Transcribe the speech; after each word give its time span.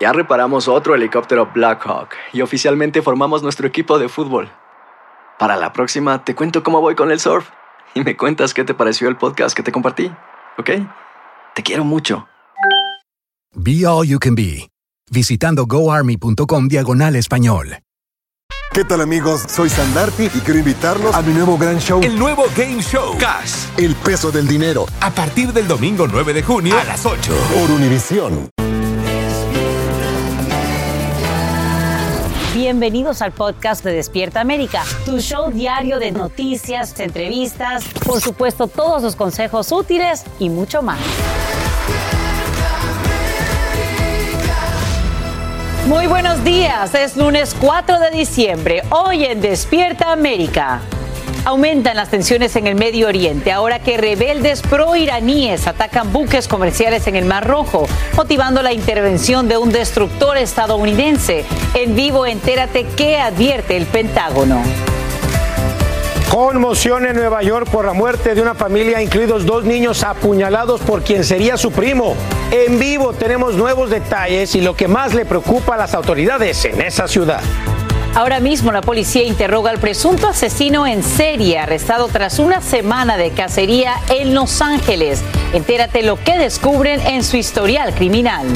Ya 0.00 0.12
reparamos 0.12 0.66
otro 0.68 0.94
helicóptero 0.94 1.50
Blackhawk 1.54 2.10
y 2.32 2.42
oficialmente 2.42 3.00
formamos 3.00 3.42
nuestro 3.42 3.66
equipo 3.66 3.98
de 3.98 4.08
fútbol. 4.08 4.50
Para 5.38 5.56
la 5.56 5.72
próxima 5.72 6.24
te 6.24 6.34
cuento 6.34 6.62
cómo 6.62 6.80
voy 6.80 6.94
con 6.94 7.10
el 7.10 7.20
surf 7.20 7.48
y 7.94 8.02
me 8.02 8.16
cuentas 8.16 8.54
qué 8.54 8.64
te 8.64 8.74
pareció 8.74 9.08
el 9.08 9.16
podcast 9.16 9.56
que 9.56 9.62
te 9.62 9.70
compartí, 9.70 10.10
¿ok? 10.58 10.70
Te 11.54 11.62
quiero 11.62 11.84
mucho. 11.84 12.26
Be 13.54 13.86
All 13.86 14.06
You 14.06 14.18
Can 14.18 14.34
Be, 14.34 14.68
visitando 15.10 15.64
goarmy.com 15.66 16.66
diagonal 16.66 17.14
español. 17.14 17.78
¿Qué 18.72 18.82
tal 18.82 19.00
amigos? 19.00 19.44
Soy 19.46 19.70
Sandarti 19.70 20.24
y 20.24 20.40
quiero 20.40 20.58
invitarlos 20.58 21.14
a 21.14 21.22
mi 21.22 21.32
nuevo 21.32 21.56
gran 21.56 21.78
show. 21.78 22.00
El 22.02 22.18
nuevo 22.18 22.46
Game 22.56 22.82
Show. 22.82 23.16
Cash. 23.18 23.68
El 23.76 23.94
peso 23.94 24.32
del 24.32 24.48
dinero. 24.48 24.86
A 25.00 25.12
partir 25.12 25.52
del 25.52 25.68
domingo 25.68 26.08
9 26.08 26.32
de 26.32 26.42
junio 26.42 26.76
a 26.76 26.82
las 26.82 27.06
8. 27.06 27.32
Por 27.54 27.70
Univisión. 27.70 28.53
Bienvenidos 32.54 33.20
al 33.20 33.32
podcast 33.32 33.84
de 33.84 33.90
Despierta 33.90 34.40
América, 34.40 34.84
tu 35.04 35.18
show 35.18 35.50
diario 35.50 35.98
de 35.98 36.12
noticias, 36.12 37.00
entrevistas, 37.00 37.82
por 38.06 38.20
supuesto 38.20 38.68
todos 38.68 39.02
los 39.02 39.16
consejos 39.16 39.72
útiles 39.72 40.22
y 40.38 40.50
mucho 40.50 40.80
más. 40.80 41.00
Muy 45.88 46.06
buenos 46.06 46.44
días, 46.44 46.94
es 46.94 47.16
lunes 47.16 47.56
4 47.60 47.98
de 47.98 48.10
diciembre, 48.12 48.82
hoy 48.90 49.24
en 49.24 49.40
Despierta 49.40 50.12
América. 50.12 50.80
Aumentan 51.44 51.96
las 51.96 52.08
tensiones 52.08 52.56
en 52.56 52.66
el 52.66 52.74
Medio 52.74 53.06
Oriente 53.06 53.52
ahora 53.52 53.78
que 53.78 53.98
rebeldes 53.98 54.62
pro-iraníes 54.62 55.66
atacan 55.66 56.10
buques 56.10 56.48
comerciales 56.48 57.06
en 57.06 57.16
el 57.16 57.26
Mar 57.26 57.46
Rojo, 57.46 57.86
motivando 58.16 58.62
la 58.62 58.72
intervención 58.72 59.46
de 59.46 59.58
un 59.58 59.70
destructor 59.70 60.38
estadounidense. 60.38 61.44
En 61.74 61.94
vivo, 61.94 62.24
entérate 62.24 62.86
qué 62.96 63.18
advierte 63.18 63.76
el 63.76 63.84
Pentágono. 63.84 64.62
Conmoción 66.30 67.04
en 67.04 67.16
Nueva 67.16 67.42
York 67.42 67.68
por 67.70 67.84
la 67.84 67.92
muerte 67.92 68.34
de 68.34 68.40
una 68.40 68.54
familia, 68.54 69.02
incluidos 69.02 69.44
dos 69.44 69.64
niños 69.64 70.02
apuñalados 70.02 70.80
por 70.80 71.02
quien 71.02 71.24
sería 71.24 71.58
su 71.58 71.70
primo. 71.70 72.16
En 72.50 72.78
vivo 72.78 73.12
tenemos 73.12 73.54
nuevos 73.54 73.90
detalles 73.90 74.54
y 74.54 74.62
lo 74.62 74.74
que 74.74 74.88
más 74.88 75.12
le 75.12 75.26
preocupa 75.26 75.74
a 75.74 75.76
las 75.76 75.94
autoridades 75.94 76.64
en 76.64 76.80
esa 76.80 77.06
ciudad. 77.06 77.42
Ahora 78.14 78.38
mismo 78.38 78.70
la 78.70 78.80
policía 78.80 79.24
interroga 79.24 79.72
al 79.72 79.80
presunto 79.80 80.28
asesino 80.28 80.86
en 80.86 81.02
serie 81.02 81.58
arrestado 81.58 82.06
tras 82.06 82.38
una 82.38 82.60
semana 82.60 83.16
de 83.16 83.32
cacería 83.32 83.94
en 84.08 84.34
Los 84.34 84.62
Ángeles. 84.62 85.20
Entérate 85.52 86.04
lo 86.04 86.22
que 86.22 86.38
descubren 86.38 87.00
en 87.00 87.24
su 87.24 87.36
historial 87.36 87.92
criminal. 87.92 88.46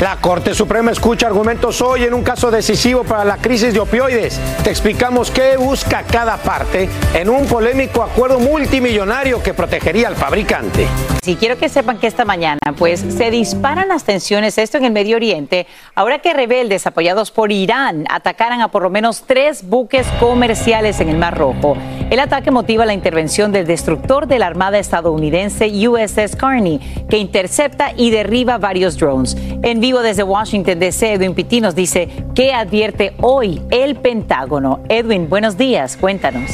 La 0.00 0.16
Corte 0.16 0.52
Suprema 0.52 0.90
escucha 0.90 1.26
argumentos 1.26 1.80
hoy 1.80 2.02
en 2.04 2.12
un 2.12 2.22
caso 2.22 2.50
decisivo 2.50 3.02
para 3.02 3.24
la 3.24 3.38
crisis 3.38 3.72
de 3.72 3.80
opioides. 3.80 4.38
Te 4.62 4.68
explicamos 4.68 5.30
qué 5.30 5.56
busca 5.56 6.02
cada 6.02 6.36
parte 6.36 6.90
en 7.14 7.30
un 7.30 7.46
polémico 7.46 8.02
acuerdo 8.02 8.38
multimillonario 8.38 9.42
que 9.42 9.54
protegería 9.54 10.08
al 10.08 10.14
fabricante. 10.16 10.86
Si 11.22 11.36
quiero 11.36 11.56
que 11.56 11.70
sepan 11.70 11.98
que 11.98 12.06
esta 12.06 12.26
mañana, 12.26 12.60
pues, 12.76 13.00
se 13.00 13.30
disparan 13.30 13.88
las 13.88 14.04
tensiones, 14.04 14.58
esto 14.58 14.76
en 14.76 14.84
el 14.84 14.92
Medio 14.92 15.16
Oriente, 15.16 15.66
ahora 15.94 16.18
que 16.18 16.34
rebeldes 16.34 16.86
apoyados 16.86 17.30
por 17.30 17.50
Irán 17.50 18.04
atacaran 18.10 18.60
a 18.60 18.68
por 18.68 18.82
lo 18.82 18.90
menos 18.90 19.24
tres 19.26 19.66
buques 19.66 20.06
comerciales 20.20 21.00
en 21.00 21.08
el 21.08 21.16
Mar 21.16 21.38
Rojo. 21.38 21.74
El 22.10 22.20
ataque 22.20 22.50
motiva 22.50 22.84
la 22.84 22.94
intervención 22.94 23.50
del 23.50 23.66
destructor 23.66 24.28
de 24.28 24.38
la 24.38 24.46
Armada 24.46 24.78
estadounidense 24.78 25.66
USS 25.88 26.36
Carney, 26.36 27.06
que 27.08 27.16
intercepta 27.16 27.92
y 27.96 28.10
derriba 28.10 28.58
varios 28.58 28.98
drones. 28.98 29.36
En 29.62 29.80
vivo 29.86 30.02
desde 30.02 30.24
Washington 30.24 30.80
DC, 30.80 31.12
Edwin 31.12 31.32
Pitti 31.32 31.60
nos 31.60 31.76
dice 31.76 32.08
qué 32.34 32.52
advierte 32.52 33.14
hoy 33.20 33.62
el 33.70 33.94
Pentágono. 33.94 34.80
Edwin, 34.88 35.28
buenos 35.28 35.56
días, 35.56 35.96
cuéntanos. 35.96 36.50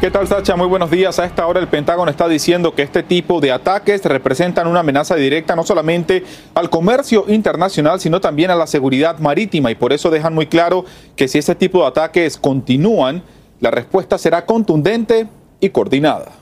¿Qué 0.00 0.10
tal, 0.10 0.26
Sacha? 0.26 0.56
Muy 0.56 0.66
buenos 0.66 0.90
días. 0.90 1.16
A 1.20 1.24
esta 1.24 1.46
hora 1.46 1.60
el 1.60 1.68
Pentágono 1.68 2.10
está 2.10 2.26
diciendo 2.26 2.74
que 2.74 2.82
este 2.82 3.04
tipo 3.04 3.40
de 3.40 3.52
ataques 3.52 4.04
representan 4.04 4.66
una 4.66 4.80
amenaza 4.80 5.14
directa 5.14 5.54
no 5.54 5.62
solamente 5.62 6.24
al 6.54 6.70
comercio 6.70 7.24
internacional, 7.28 8.00
sino 8.00 8.20
también 8.20 8.50
a 8.50 8.56
la 8.56 8.66
seguridad 8.66 9.16
marítima 9.20 9.70
y 9.70 9.76
por 9.76 9.92
eso 9.92 10.10
dejan 10.10 10.34
muy 10.34 10.48
claro 10.48 10.84
que 11.14 11.28
si 11.28 11.38
este 11.38 11.54
tipo 11.54 11.82
de 11.82 11.86
ataques 11.86 12.36
continúan, 12.36 13.22
la 13.60 13.70
respuesta 13.70 14.18
será 14.18 14.44
contundente 14.44 15.28
y 15.60 15.68
coordinada. 15.68 16.41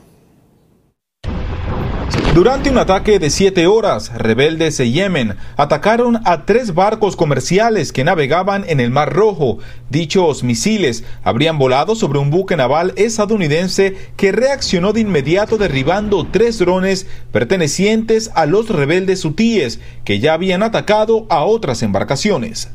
Durante 2.33 2.69
un 2.69 2.77
ataque 2.77 3.19
de 3.19 3.29
siete 3.29 3.67
horas, 3.67 4.09
rebeldes 4.15 4.77
de 4.77 4.89
Yemen 4.89 5.35
atacaron 5.57 6.21
a 6.23 6.45
tres 6.45 6.73
barcos 6.73 7.17
comerciales 7.17 7.91
que 7.91 8.05
navegaban 8.05 8.63
en 8.69 8.79
el 8.79 8.89
Mar 8.89 9.13
Rojo. 9.13 9.57
Dichos 9.89 10.41
misiles 10.41 11.03
habrían 11.23 11.57
volado 11.57 11.93
sobre 11.93 12.19
un 12.19 12.29
buque 12.29 12.55
naval 12.55 12.93
estadounidense 12.95 13.97
que 14.15 14.31
reaccionó 14.31 14.93
de 14.93 15.01
inmediato 15.01 15.57
derribando 15.57 16.25
tres 16.25 16.57
drones 16.57 17.05
pertenecientes 17.33 18.31
a 18.33 18.45
los 18.45 18.69
rebeldes 18.69 19.25
hutíes 19.25 19.81
que 20.05 20.21
ya 20.21 20.33
habían 20.33 20.63
atacado 20.63 21.27
a 21.29 21.43
otras 21.43 21.83
embarcaciones. 21.83 22.69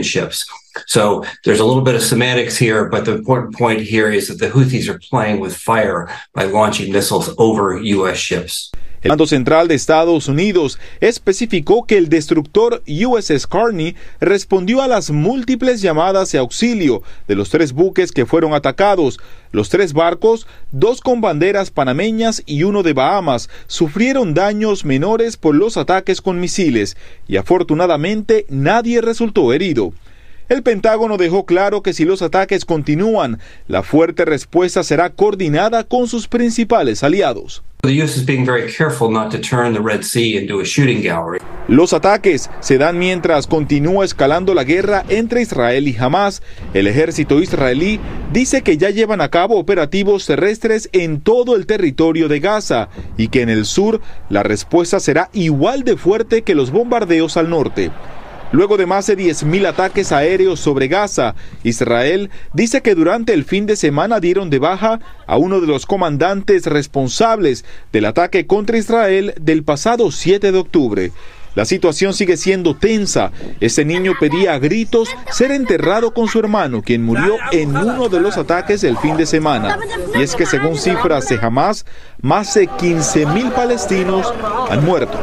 Ships. 0.00 0.46
So 0.86 1.24
there's 1.44 1.60
a 1.60 1.64
little 1.64 1.82
bit 1.82 1.94
of 1.94 2.02
semantics 2.02 2.56
here, 2.56 2.88
but 2.88 3.04
the 3.04 3.12
important 3.12 3.56
point 3.56 3.80
here 3.80 4.10
is 4.10 4.28
that 4.28 4.38
the 4.38 4.50
Houthis 4.50 4.88
are 4.88 4.98
playing 4.98 5.40
with 5.40 5.56
fire 5.56 6.08
by 6.32 6.44
launching 6.44 6.92
missiles 6.92 7.34
over 7.38 7.78
U.S. 7.80 8.18
ships. 8.18 8.70
El 9.04 9.10
mando 9.10 9.26
central 9.26 9.68
de 9.68 9.74
Estados 9.74 10.28
Unidos 10.28 10.78
especificó 10.98 11.84
que 11.84 11.98
el 11.98 12.08
destructor 12.08 12.82
USS 12.86 13.46
Carney 13.46 13.94
respondió 14.18 14.80
a 14.80 14.88
las 14.88 15.10
múltiples 15.10 15.82
llamadas 15.82 16.32
de 16.32 16.38
auxilio 16.38 17.02
de 17.28 17.34
los 17.34 17.50
tres 17.50 17.74
buques 17.74 18.12
que 18.12 18.24
fueron 18.24 18.54
atacados. 18.54 19.20
Los 19.52 19.68
tres 19.68 19.92
barcos, 19.92 20.46
dos 20.72 21.02
con 21.02 21.20
banderas 21.20 21.70
panameñas 21.70 22.42
y 22.46 22.62
uno 22.62 22.82
de 22.82 22.94
Bahamas, 22.94 23.50
sufrieron 23.66 24.32
daños 24.32 24.86
menores 24.86 25.36
por 25.36 25.54
los 25.54 25.76
ataques 25.76 26.22
con 26.22 26.40
misiles 26.40 26.96
y 27.28 27.36
afortunadamente 27.36 28.46
nadie 28.48 29.02
resultó 29.02 29.52
herido. 29.52 29.92
El 30.54 30.62
Pentágono 30.62 31.16
dejó 31.16 31.46
claro 31.46 31.82
que 31.82 31.92
si 31.92 32.04
los 32.04 32.22
ataques 32.22 32.64
continúan, 32.64 33.40
la 33.66 33.82
fuerte 33.82 34.24
respuesta 34.24 34.84
será 34.84 35.10
coordinada 35.10 35.82
con 35.82 36.06
sus 36.06 36.28
principales 36.28 37.02
aliados. 37.02 37.64
Los 41.66 41.92
ataques 41.92 42.50
se 42.60 42.78
dan 42.78 42.98
mientras 43.00 43.48
continúa 43.48 44.04
escalando 44.04 44.54
la 44.54 44.62
guerra 44.62 45.04
entre 45.08 45.42
Israel 45.42 45.88
y 45.88 45.96
Hamas. 45.96 46.40
El 46.72 46.86
ejército 46.86 47.42
israelí 47.42 47.98
dice 48.32 48.62
que 48.62 48.76
ya 48.76 48.90
llevan 48.90 49.22
a 49.22 49.30
cabo 49.30 49.58
operativos 49.58 50.24
terrestres 50.24 50.88
en 50.92 51.20
todo 51.20 51.56
el 51.56 51.66
territorio 51.66 52.28
de 52.28 52.38
Gaza 52.38 52.90
y 53.16 53.26
que 53.26 53.42
en 53.42 53.48
el 53.48 53.64
sur 53.64 54.00
la 54.28 54.44
respuesta 54.44 55.00
será 55.00 55.30
igual 55.32 55.82
de 55.82 55.96
fuerte 55.96 56.42
que 56.42 56.54
los 56.54 56.70
bombardeos 56.70 57.36
al 57.36 57.50
norte. 57.50 57.90
Luego 58.54 58.76
de 58.76 58.86
más 58.86 59.08
de 59.08 59.18
10.000 59.18 59.66
ataques 59.66 60.12
aéreos 60.12 60.60
sobre 60.60 60.86
Gaza, 60.86 61.34
Israel 61.64 62.30
dice 62.52 62.82
que 62.82 62.94
durante 62.94 63.32
el 63.32 63.42
fin 63.42 63.66
de 63.66 63.74
semana 63.74 64.20
dieron 64.20 64.48
de 64.48 64.60
baja 64.60 65.00
a 65.26 65.36
uno 65.38 65.60
de 65.60 65.66
los 65.66 65.86
comandantes 65.86 66.66
responsables 66.66 67.64
del 67.90 68.04
ataque 68.04 68.46
contra 68.46 68.78
Israel 68.78 69.34
del 69.40 69.64
pasado 69.64 70.12
7 70.12 70.52
de 70.52 70.58
octubre. 70.58 71.10
La 71.56 71.64
situación 71.64 72.14
sigue 72.14 72.36
siendo 72.36 72.76
tensa. 72.76 73.32
Ese 73.58 73.84
niño 73.84 74.12
pedía 74.20 74.54
a 74.54 74.60
gritos 74.60 75.08
ser 75.32 75.50
enterrado 75.50 76.14
con 76.14 76.28
su 76.28 76.38
hermano, 76.38 76.80
quien 76.80 77.02
murió 77.02 77.34
en 77.50 77.76
uno 77.76 78.08
de 78.08 78.20
los 78.20 78.38
ataques 78.38 78.82
del 78.82 78.96
fin 78.98 79.16
de 79.16 79.26
semana. 79.26 79.80
Y 80.14 80.22
es 80.22 80.36
que 80.36 80.46
según 80.46 80.76
cifras 80.76 81.28
de 81.28 81.40
Hamas, 81.42 81.86
más 82.22 82.54
de 82.54 82.68
15.000 82.68 83.52
palestinos 83.52 84.32
han 84.70 84.84
muerto. 84.84 85.18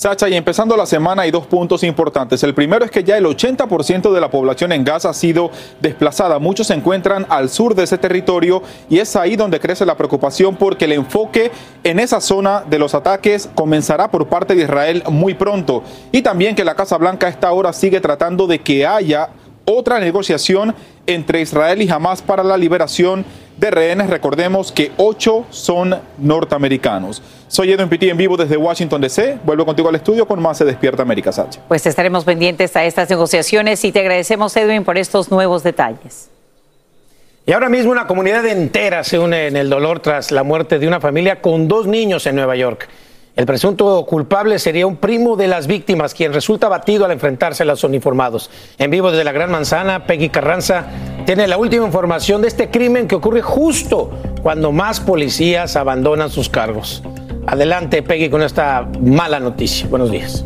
Sacha, 0.00 0.30
y 0.30 0.34
empezando 0.34 0.78
la 0.78 0.86
semana 0.86 1.20
hay 1.20 1.30
dos 1.30 1.46
puntos 1.46 1.84
importantes. 1.84 2.42
El 2.42 2.54
primero 2.54 2.86
es 2.86 2.90
que 2.90 3.04
ya 3.04 3.18
el 3.18 3.26
80% 3.26 4.10
de 4.10 4.20
la 4.22 4.30
población 4.30 4.72
en 4.72 4.82
Gaza 4.82 5.10
ha 5.10 5.12
sido 5.12 5.50
desplazada. 5.78 6.38
Muchos 6.38 6.68
se 6.68 6.72
encuentran 6.72 7.26
al 7.28 7.50
sur 7.50 7.74
de 7.74 7.82
ese 7.82 7.98
territorio 7.98 8.62
y 8.88 8.98
es 8.98 9.14
ahí 9.14 9.36
donde 9.36 9.60
crece 9.60 9.84
la 9.84 9.98
preocupación 9.98 10.56
porque 10.56 10.86
el 10.86 10.92
enfoque 10.92 11.52
en 11.84 12.00
esa 12.00 12.22
zona 12.22 12.64
de 12.66 12.78
los 12.78 12.94
ataques 12.94 13.50
comenzará 13.54 14.10
por 14.10 14.26
parte 14.26 14.54
de 14.54 14.62
Israel 14.62 15.02
muy 15.10 15.34
pronto. 15.34 15.82
Y 16.12 16.22
también 16.22 16.54
que 16.54 16.64
la 16.64 16.76
Casa 16.76 16.96
Blanca 16.96 17.26
a 17.26 17.30
esta 17.30 17.52
hora 17.52 17.74
sigue 17.74 18.00
tratando 18.00 18.46
de 18.46 18.60
que 18.60 18.86
haya 18.86 19.28
otra 19.66 20.00
negociación 20.00 20.74
entre 21.06 21.42
Israel 21.42 21.82
y 21.82 21.90
Hamas 21.90 22.22
para 22.22 22.42
la 22.42 22.56
liberación 22.56 23.26
de 23.60 23.70
rehenes. 23.70 24.08
Recordemos 24.08 24.72
que 24.72 24.90
ocho 24.96 25.44
son 25.50 25.94
norteamericanos. 26.18 27.22
Soy 27.46 27.70
Edwin 27.72 27.88
Pitti 27.88 28.08
en 28.08 28.16
vivo 28.16 28.36
desde 28.36 28.56
Washington 28.56 29.00
DC. 29.02 29.38
Vuelvo 29.44 29.66
contigo 29.66 29.88
al 29.90 29.94
estudio 29.94 30.26
con 30.26 30.40
más 30.40 30.56
Se 30.56 30.64
Despierta 30.64 31.02
América 31.02 31.30
Sacha. 31.30 31.60
Pues 31.68 31.84
estaremos 31.86 32.24
pendientes 32.24 32.74
a 32.74 32.84
estas 32.84 33.10
negociaciones 33.10 33.84
y 33.84 33.92
te 33.92 34.00
agradecemos, 34.00 34.56
Edwin, 34.56 34.82
por 34.82 34.96
estos 34.96 35.30
nuevos 35.30 35.62
detalles. 35.62 36.30
Y 37.44 37.52
ahora 37.52 37.68
mismo 37.68 37.92
una 37.92 38.06
comunidad 38.06 38.46
entera 38.46 39.04
se 39.04 39.18
une 39.18 39.48
en 39.48 39.56
el 39.56 39.68
dolor 39.68 40.00
tras 40.00 40.30
la 40.30 40.42
muerte 40.42 40.78
de 40.78 40.88
una 40.88 41.00
familia 41.00 41.42
con 41.42 41.68
dos 41.68 41.86
niños 41.86 42.26
en 42.26 42.36
Nueva 42.36 42.56
York. 42.56 42.88
El 43.36 43.46
presunto 43.46 44.04
culpable 44.06 44.58
sería 44.58 44.86
un 44.86 44.96
primo 44.96 45.36
de 45.36 45.46
las 45.46 45.66
víctimas, 45.66 46.14
quien 46.14 46.32
resulta 46.32 46.68
batido 46.68 47.04
al 47.04 47.12
enfrentarse 47.12 47.62
a 47.62 47.66
los 47.66 47.84
uniformados. 47.84 48.50
En 48.76 48.90
vivo 48.90 49.10
desde 49.10 49.24
la 49.24 49.32
Gran 49.32 49.50
Manzana, 49.50 50.04
Peggy 50.04 50.28
Carranza 50.28 50.86
tiene 51.30 51.46
la 51.46 51.58
última 51.58 51.86
información 51.86 52.42
de 52.42 52.48
este 52.48 52.70
crimen 52.70 53.06
que 53.06 53.14
ocurre 53.14 53.40
justo 53.40 54.10
cuando 54.42 54.72
más 54.72 54.98
policías 54.98 55.76
abandonan 55.76 56.28
sus 56.28 56.48
cargos. 56.48 57.04
Adelante, 57.46 58.02
Peggy, 58.02 58.28
con 58.28 58.42
esta 58.42 58.88
mala 59.00 59.38
noticia. 59.38 59.86
Buenos 59.86 60.10
días. 60.10 60.44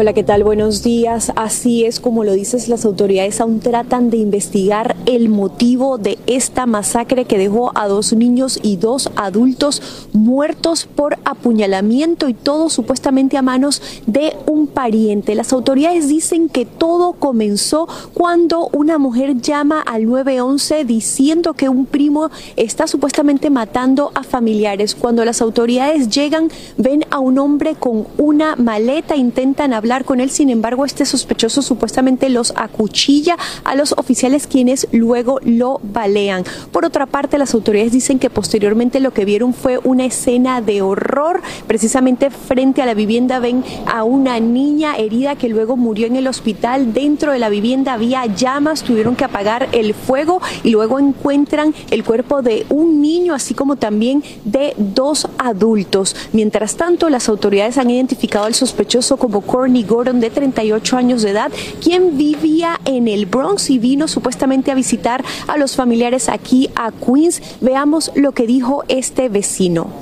Hola, 0.00 0.12
¿qué 0.12 0.22
tal? 0.22 0.44
Buenos 0.44 0.84
días. 0.84 1.32
Así 1.34 1.84
es 1.84 1.98
como 1.98 2.22
lo 2.22 2.30
dices, 2.30 2.68
las 2.68 2.84
autoridades 2.84 3.40
aún 3.40 3.58
tratan 3.58 4.10
de 4.10 4.18
investigar 4.18 4.94
el 5.06 5.28
motivo 5.28 5.98
de 5.98 6.20
esta 6.28 6.66
masacre 6.66 7.24
que 7.24 7.36
dejó 7.36 7.72
a 7.74 7.88
dos 7.88 8.12
niños 8.12 8.60
y 8.62 8.76
dos 8.76 9.10
adultos 9.16 10.06
muertos 10.12 10.86
por 10.86 11.18
apuñalamiento 11.24 12.28
y 12.28 12.34
todo 12.34 12.70
supuestamente 12.70 13.36
a 13.36 13.42
manos 13.42 13.82
de 14.06 14.36
un 14.46 14.68
pariente. 14.68 15.34
Las 15.34 15.52
autoridades 15.52 16.06
dicen 16.06 16.48
que 16.48 16.64
todo 16.64 17.14
comenzó 17.14 17.88
cuando 18.14 18.68
una 18.72 18.98
mujer 18.98 19.40
llama 19.40 19.80
al 19.80 20.06
911 20.06 20.84
diciendo 20.84 21.54
que 21.54 21.68
un 21.68 21.86
primo 21.86 22.30
está 22.54 22.86
supuestamente 22.86 23.50
matando 23.50 24.12
a 24.14 24.22
familiares. 24.22 24.94
Cuando 24.94 25.24
las 25.24 25.42
autoridades 25.42 26.08
llegan, 26.08 26.52
ven 26.76 27.04
a 27.10 27.18
un 27.18 27.40
hombre 27.40 27.74
con 27.74 28.06
una 28.16 28.54
maleta, 28.54 29.16
intentan 29.16 29.72
hablar 29.72 29.87
con 30.04 30.20
él, 30.20 30.30
sin 30.30 30.50
embargo 30.50 30.84
este 30.84 31.06
sospechoso 31.06 31.62
supuestamente 31.62 32.28
los 32.28 32.52
acuchilla 32.56 33.36
a 33.64 33.74
los 33.74 33.92
oficiales 33.92 34.46
quienes 34.46 34.86
luego 34.92 35.40
lo 35.42 35.80
balean. 35.82 36.44
Por 36.72 36.84
otra 36.84 37.06
parte, 37.06 37.38
las 37.38 37.54
autoridades 37.54 37.92
dicen 37.92 38.18
que 38.18 38.28
posteriormente 38.28 39.00
lo 39.00 39.12
que 39.12 39.24
vieron 39.24 39.54
fue 39.54 39.78
una 39.82 40.04
escena 40.04 40.60
de 40.60 40.82
horror, 40.82 41.40
precisamente 41.66 42.30
frente 42.30 42.82
a 42.82 42.86
la 42.86 42.92
vivienda 42.92 43.38
ven 43.38 43.64
a 43.86 44.04
una 44.04 44.38
niña 44.40 44.96
herida 44.96 45.36
que 45.36 45.48
luego 45.48 45.76
murió 45.76 46.06
en 46.06 46.16
el 46.16 46.26
hospital, 46.26 46.92
dentro 46.92 47.32
de 47.32 47.38
la 47.38 47.48
vivienda 47.48 47.94
había 47.94 48.26
llamas, 48.26 48.82
tuvieron 48.82 49.16
que 49.16 49.24
apagar 49.24 49.68
el 49.72 49.94
fuego 49.94 50.42
y 50.64 50.70
luego 50.70 50.98
encuentran 50.98 51.74
el 51.90 52.04
cuerpo 52.04 52.42
de 52.42 52.66
un 52.68 53.00
niño, 53.00 53.32
así 53.32 53.54
como 53.54 53.76
también 53.76 54.22
de 54.44 54.74
dos 54.76 55.26
adultos. 55.38 56.14
Mientras 56.32 56.76
tanto, 56.76 57.08
las 57.08 57.28
autoridades 57.28 57.78
han 57.78 57.90
identificado 57.90 58.44
al 58.44 58.54
sospechoso 58.54 59.16
como 59.16 59.40
Courtney 59.68 59.84
Gordon, 59.84 60.18
de 60.20 60.30
38 60.30 60.96
años 60.96 61.20
de 61.20 61.30
edad, 61.30 61.52
quien 61.82 62.16
vivía 62.16 62.80
en 62.86 63.06
el 63.06 63.26
Bronx 63.26 63.68
y 63.68 63.78
vino 63.78 64.08
supuestamente 64.08 64.70
a 64.70 64.74
visitar 64.74 65.22
a 65.46 65.58
los 65.58 65.76
familiares 65.76 66.30
aquí 66.30 66.70
a 66.74 66.90
Queens. 66.90 67.42
Veamos 67.60 68.10
lo 68.14 68.32
que 68.32 68.46
dijo 68.46 68.84
este 68.88 69.28
vecino. 69.28 69.92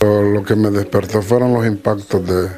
Lo 0.00 0.42
que 0.42 0.56
me 0.56 0.70
despertó 0.70 1.22
fueron 1.22 1.54
los 1.54 1.64
impactos 1.64 2.26
de, 2.26 2.48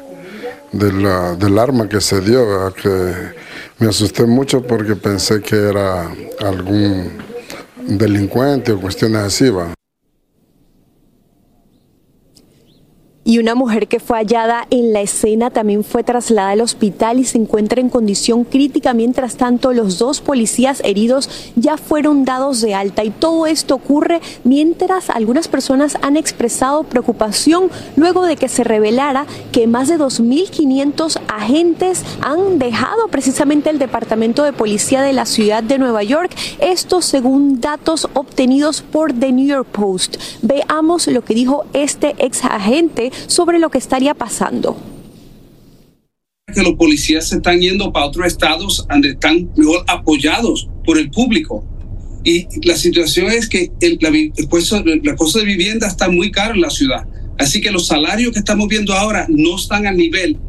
del 0.71 1.59
arma 1.59 1.87
que 1.87 2.01
se 2.01 2.21
dio, 2.21 2.73
que 2.73 3.13
me 3.77 3.89
asusté 3.89 4.25
mucho 4.25 4.63
porque 4.63 4.95
pensé 4.95 5.41
que 5.41 5.55
era 5.55 6.11
algún 6.39 7.11
delincuente 7.85 8.71
o 8.71 8.81
cuestiones 8.81 9.21
así. 9.21 9.51
Y 13.27 13.39
una 13.39 13.55
mujer 13.55 13.87
que 13.87 13.99
fue 13.99 14.19
hallada 14.19 14.67
en 14.69 14.93
la 14.93 15.01
escena 15.01 15.49
también 15.49 15.83
fue 15.83 16.03
trasladada 16.03 16.51
al 16.51 16.61
hospital 16.61 17.17
y 17.17 17.23
se 17.23 17.39
encuentra 17.39 17.81
en 17.81 17.89
condición 17.89 18.43
crítica. 18.43 18.93
Mientras 18.93 19.35
tanto, 19.35 19.73
los 19.73 19.97
dos 19.97 20.21
policías 20.21 20.79
heridos 20.85 21.51
ya 21.55 21.77
fueron 21.77 22.23
dados 22.23 22.61
de 22.61 22.75
alta. 22.75 23.03
Y 23.03 23.09
todo 23.09 23.47
esto 23.47 23.73
ocurre 23.73 24.21
mientras 24.43 25.09
algunas 25.09 25.47
personas 25.47 25.97
han 26.03 26.17
expresado 26.17 26.83
preocupación 26.83 27.71
luego 27.95 28.27
de 28.27 28.35
que 28.35 28.47
se 28.47 28.63
revelara 28.63 29.25
que 29.51 29.65
más 29.65 29.87
de 29.87 29.97
2.500 29.97 31.19
agentes 31.27 32.03
han 32.21 32.59
dejado 32.59 33.07
precisamente 33.09 33.71
el 33.71 33.79
Departamento 33.79 34.43
de 34.43 34.53
Policía 34.53 35.01
de 35.01 35.13
la 35.13 35.25
ciudad 35.25 35.63
de 35.63 35.79
Nueva 35.79 36.03
York. 36.03 36.31
Esto 36.59 37.01
según 37.01 37.59
datos 37.59 38.07
obtenidos 38.13 38.83
por 38.83 39.13
The 39.13 39.31
New 39.31 39.47
York 39.47 39.69
Post. 39.71 40.17
Veamos 40.43 41.07
lo 41.07 41.23
que 41.23 41.33
dijo 41.33 41.65
este 41.73 42.13
ex 42.19 42.45
agente 42.45 43.13
sobre 43.27 43.59
lo 43.59 43.69
que 43.69 43.77
estaría 43.77 44.13
pasando 44.13 44.77
que 46.53 46.63
los 46.63 46.73
policías 46.75 47.27
se 47.27 47.35
están 47.35 47.59
yendo 47.59 47.91
para 47.91 48.05
otros 48.05 48.27
estados 48.27 48.85
donde 48.89 49.09
están 49.09 49.51
mejor 49.57 49.83
apoyados 49.87 50.69
por 50.85 50.97
el 50.97 51.11
público. 51.11 51.65
Y 52.23 52.47
la 52.65 52.75
situación 52.75 53.27
es 53.27 53.47
que 53.47 53.71
el, 53.81 53.99
la, 54.01 54.09
la 55.03 55.15
cosa 55.15 55.39
de 55.39 55.45
vivienda 55.45 55.87
está 55.87 56.09
muy 56.09 56.31
caro 56.31 56.55
en 56.55 56.61
la 56.61 56.69
ciudad. 56.69 57.05
Así 57.37 57.61
que 57.61 57.71
los 57.71 57.87
salarios 57.87 58.31
que 58.31 58.39
estamos 58.39 58.67
viendo 58.67 58.93
ahora 58.93 59.27
no 59.29 59.57
están 59.57 59.85
al 59.85 59.97
nivel 59.97 60.39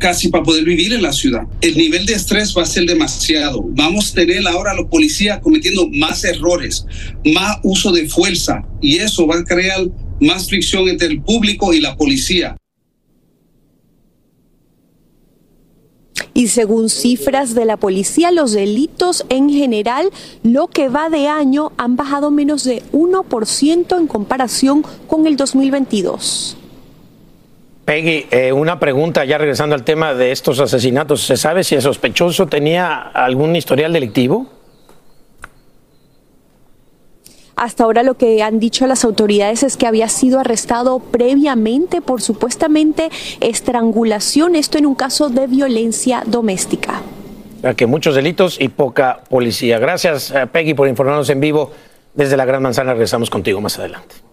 casi 0.00 0.28
para 0.28 0.42
poder 0.42 0.64
vivir 0.64 0.94
en 0.94 1.02
la 1.02 1.12
ciudad. 1.12 1.42
El 1.60 1.76
nivel 1.76 2.06
de 2.06 2.14
estrés 2.14 2.54
va 2.56 2.62
a 2.62 2.66
ser 2.66 2.86
demasiado. 2.86 3.62
Vamos 3.68 4.10
a 4.10 4.14
tener 4.14 4.46
ahora 4.48 4.72
a 4.72 4.74
los 4.74 4.86
policías 4.86 5.40
cometiendo 5.40 5.88
más 5.90 6.24
errores, 6.24 6.86
más 7.24 7.58
uso 7.62 7.92
de 7.92 8.08
fuerza 8.08 8.64
y 8.80 8.96
eso 8.96 9.26
va 9.26 9.36
a 9.36 9.44
crear 9.44 9.82
más 10.20 10.48
fricción 10.48 10.88
entre 10.88 11.08
el 11.08 11.22
público 11.22 11.72
y 11.72 11.80
la 11.80 11.96
policía. 11.96 12.56
Y 16.34 16.46
según 16.48 16.88
cifras 16.88 17.54
de 17.56 17.64
la 17.64 17.76
policía, 17.76 18.30
los 18.30 18.52
delitos 18.52 19.26
en 19.28 19.50
general, 19.50 20.08
lo 20.44 20.68
que 20.68 20.88
va 20.88 21.08
de 21.08 21.26
año, 21.26 21.72
han 21.76 21.96
bajado 21.96 22.30
menos 22.30 22.62
de 22.62 22.82
1% 22.92 23.98
en 23.98 24.06
comparación 24.06 24.84
con 25.08 25.26
el 25.26 25.36
2022. 25.36 26.56
Peggy, 27.84 28.26
eh, 28.30 28.52
una 28.52 28.78
pregunta 28.78 29.24
ya 29.24 29.38
regresando 29.38 29.74
al 29.74 29.82
tema 29.82 30.14
de 30.14 30.30
estos 30.30 30.60
asesinatos. 30.60 31.22
¿Se 31.22 31.36
sabe 31.36 31.64
si 31.64 31.74
el 31.74 31.82
sospechoso 31.82 32.46
tenía 32.46 32.98
algún 33.00 33.56
historial 33.56 33.92
delictivo? 33.92 34.57
Hasta 37.58 37.82
ahora 37.82 38.04
lo 38.04 38.14
que 38.14 38.42
han 38.42 38.60
dicho 38.60 38.86
las 38.86 39.04
autoridades 39.04 39.64
es 39.64 39.76
que 39.76 39.86
había 39.86 40.08
sido 40.08 40.38
arrestado 40.38 41.00
previamente 41.00 42.00
por 42.00 42.22
supuestamente 42.22 43.10
estrangulación, 43.40 44.54
esto 44.54 44.78
en 44.78 44.86
un 44.86 44.94
caso 44.94 45.28
de 45.28 45.48
violencia 45.48 46.22
doméstica. 46.24 47.02
que 47.76 47.86
muchos 47.86 48.14
delitos 48.14 48.60
y 48.60 48.68
poca 48.68 49.20
policía. 49.28 49.80
Gracias, 49.80 50.30
eh, 50.30 50.46
Peggy, 50.46 50.74
por 50.74 50.86
informarnos 50.86 51.28
en 51.30 51.40
vivo 51.40 51.72
desde 52.14 52.36
la 52.36 52.44
Gran 52.44 52.62
Manzana. 52.62 52.92
Regresamos 52.92 53.28
contigo 53.28 53.60
más 53.60 53.76
adelante. 53.78 54.27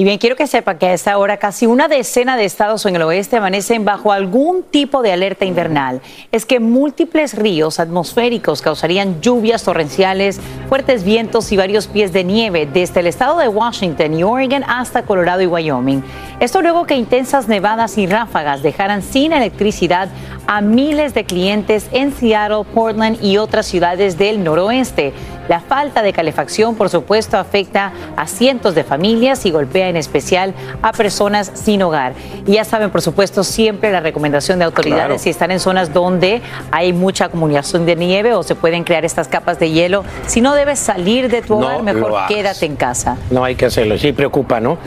Y 0.00 0.04
bien, 0.04 0.18
quiero 0.18 0.36
que 0.36 0.46
sepa 0.46 0.78
que 0.78 0.86
a 0.86 0.94
esta 0.94 1.18
hora 1.18 1.38
casi 1.38 1.66
una 1.66 1.88
decena 1.88 2.36
de 2.36 2.44
estados 2.44 2.86
en 2.86 2.94
el 2.94 3.02
oeste 3.02 3.38
amanecen 3.38 3.84
bajo 3.84 4.12
algún 4.12 4.62
tipo 4.62 5.02
de 5.02 5.10
alerta 5.10 5.44
invernal. 5.44 6.00
Es 6.30 6.46
que 6.46 6.60
múltiples 6.60 7.34
ríos 7.34 7.80
atmosféricos 7.80 8.62
causarían 8.62 9.20
lluvias 9.20 9.64
torrenciales, 9.64 10.40
fuertes 10.68 11.02
vientos 11.02 11.50
y 11.50 11.56
varios 11.56 11.88
pies 11.88 12.12
de 12.12 12.22
nieve 12.22 12.68
desde 12.72 13.00
el 13.00 13.08
estado 13.08 13.38
de 13.38 13.48
Washington 13.48 14.14
y 14.14 14.22
Oregon 14.22 14.62
hasta 14.68 15.02
Colorado 15.02 15.42
y 15.42 15.46
Wyoming. 15.46 16.04
Esto 16.38 16.62
luego 16.62 16.86
que 16.86 16.94
intensas 16.94 17.48
nevadas 17.48 17.98
y 17.98 18.06
ráfagas 18.06 18.62
dejaran 18.62 19.02
sin 19.02 19.32
electricidad 19.32 20.10
a 20.46 20.60
miles 20.60 21.12
de 21.12 21.24
clientes 21.24 21.88
en 21.90 22.12
Seattle, 22.12 22.62
Portland 22.72 23.18
y 23.20 23.36
otras 23.36 23.66
ciudades 23.66 24.16
del 24.16 24.44
noroeste. 24.44 25.12
La 25.48 25.60
falta 25.60 26.02
de 26.02 26.12
calefacción, 26.12 26.76
por 26.76 26.90
supuesto, 26.90 27.36
afecta 27.38 27.92
a 28.16 28.26
cientos 28.26 28.74
de 28.74 28.84
familias 28.84 29.44
y 29.46 29.50
golpea 29.50 29.87
en 29.88 29.96
especial 29.96 30.54
a 30.82 30.92
personas 30.92 31.50
sin 31.54 31.82
hogar. 31.82 32.14
Y 32.46 32.52
ya 32.52 32.64
saben, 32.64 32.90
por 32.90 33.02
supuesto, 33.02 33.44
siempre 33.44 33.90
la 33.90 34.00
recomendación 34.00 34.58
de 34.58 34.64
autoridades 34.64 35.22
si 35.22 35.30
están 35.30 35.50
en 35.50 35.60
zonas 35.60 35.92
donde 35.92 36.42
hay 36.70 36.92
mucha 36.92 37.26
acumulación 37.26 37.86
de 37.86 37.96
nieve 37.96 38.34
o 38.34 38.42
se 38.42 38.54
pueden 38.54 38.84
crear 38.84 39.04
estas 39.04 39.28
capas 39.28 39.58
de 39.58 39.70
hielo. 39.70 40.04
Si 40.26 40.40
no 40.40 40.54
debes 40.54 40.78
salir 40.78 41.30
de 41.30 41.42
tu 41.42 41.54
hogar, 41.54 41.82
mejor 41.82 42.12
quédate 42.28 42.66
en 42.66 42.76
casa. 42.76 43.16
No 43.30 43.44
hay 43.44 43.54
que 43.54 43.66
hacerlo, 43.66 43.98
sí 43.98 44.12
preocupa, 44.12 44.60
¿no? 44.60 44.78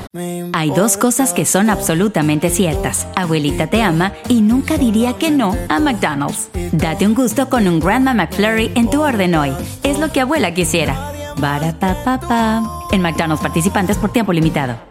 Hay 0.53 0.72
dos 0.72 0.98
cosas 0.98 1.34
que 1.34 1.46
son 1.46 1.70
absolutamente 1.70 2.50
ciertas. 2.50 3.08
Abuelita 3.15 3.67
te 3.67 3.81
ama 3.81 4.13
y 4.27 4.41
nunca 4.41 4.77
diría 4.77 5.13
que 5.13 5.31
no 5.31 5.55
a 5.70 5.79
McDonald's. 5.79 6.50
Date 6.72 7.05
un 7.05 7.15
gusto 7.15 7.50
con 7.50 7.67
un 7.67 7.79
Grandma 7.79 8.13
McFlurry 8.13 8.72
en 8.75 8.89
tu 8.89 9.01
orden 9.01 9.36
hoy. 9.36 9.53
Es 9.84 10.00
lo 10.00 10.12
que 10.12 10.22
abuela 10.22 10.53
quisiera. 10.53 11.12
Barapapapa. 11.38 12.62
En 12.91 13.01
McDonald's 13.01 13.41
participantes 13.41 13.98
por 13.98 14.12
tiempo 14.12 14.34
limitado. 14.34 14.90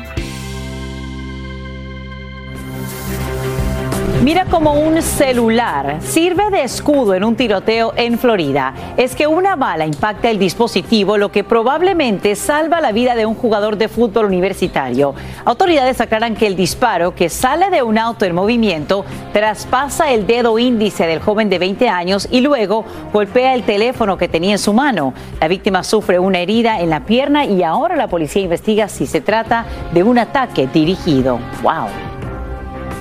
Mira 4.23 4.45
como 4.45 4.73
un 4.73 5.01
celular 5.01 5.97
sirve 6.01 6.51
de 6.51 6.61
escudo 6.61 7.15
en 7.15 7.23
un 7.23 7.35
tiroteo 7.35 7.91
en 7.95 8.19
Florida. 8.19 8.75
Es 8.95 9.15
que 9.15 9.25
una 9.25 9.55
bala 9.55 9.87
impacta 9.87 10.29
el 10.29 10.37
dispositivo, 10.37 11.17
lo 11.17 11.31
que 11.31 11.43
probablemente 11.43 12.35
salva 12.35 12.81
la 12.81 12.91
vida 12.91 13.15
de 13.15 13.25
un 13.25 13.33
jugador 13.33 13.77
de 13.77 13.87
fútbol 13.87 14.27
universitario. 14.27 15.15
Autoridades 15.43 16.01
aclaran 16.01 16.35
que 16.35 16.45
el 16.45 16.55
disparo, 16.55 17.15
que 17.15 17.29
sale 17.29 17.71
de 17.71 17.81
un 17.81 17.97
auto 17.97 18.23
en 18.25 18.35
movimiento, 18.35 19.05
traspasa 19.33 20.11
el 20.11 20.27
dedo 20.27 20.59
índice 20.59 21.07
del 21.07 21.19
joven 21.19 21.49
de 21.49 21.57
20 21.57 21.89
años 21.89 22.27
y 22.29 22.41
luego 22.41 22.85
golpea 23.11 23.55
el 23.55 23.63
teléfono 23.63 24.19
que 24.19 24.27
tenía 24.27 24.51
en 24.51 24.59
su 24.59 24.71
mano. 24.71 25.15
La 25.39 25.47
víctima 25.47 25.83
sufre 25.83 26.19
una 26.19 26.41
herida 26.41 26.79
en 26.79 26.91
la 26.91 27.05
pierna 27.05 27.45
y 27.45 27.63
ahora 27.63 27.95
la 27.95 28.07
policía 28.07 28.43
investiga 28.43 28.87
si 28.87 29.07
se 29.07 29.21
trata 29.21 29.65
de 29.91 30.03
un 30.03 30.19
ataque 30.19 30.67
dirigido. 30.67 31.39
¡Wow! 31.63 32.10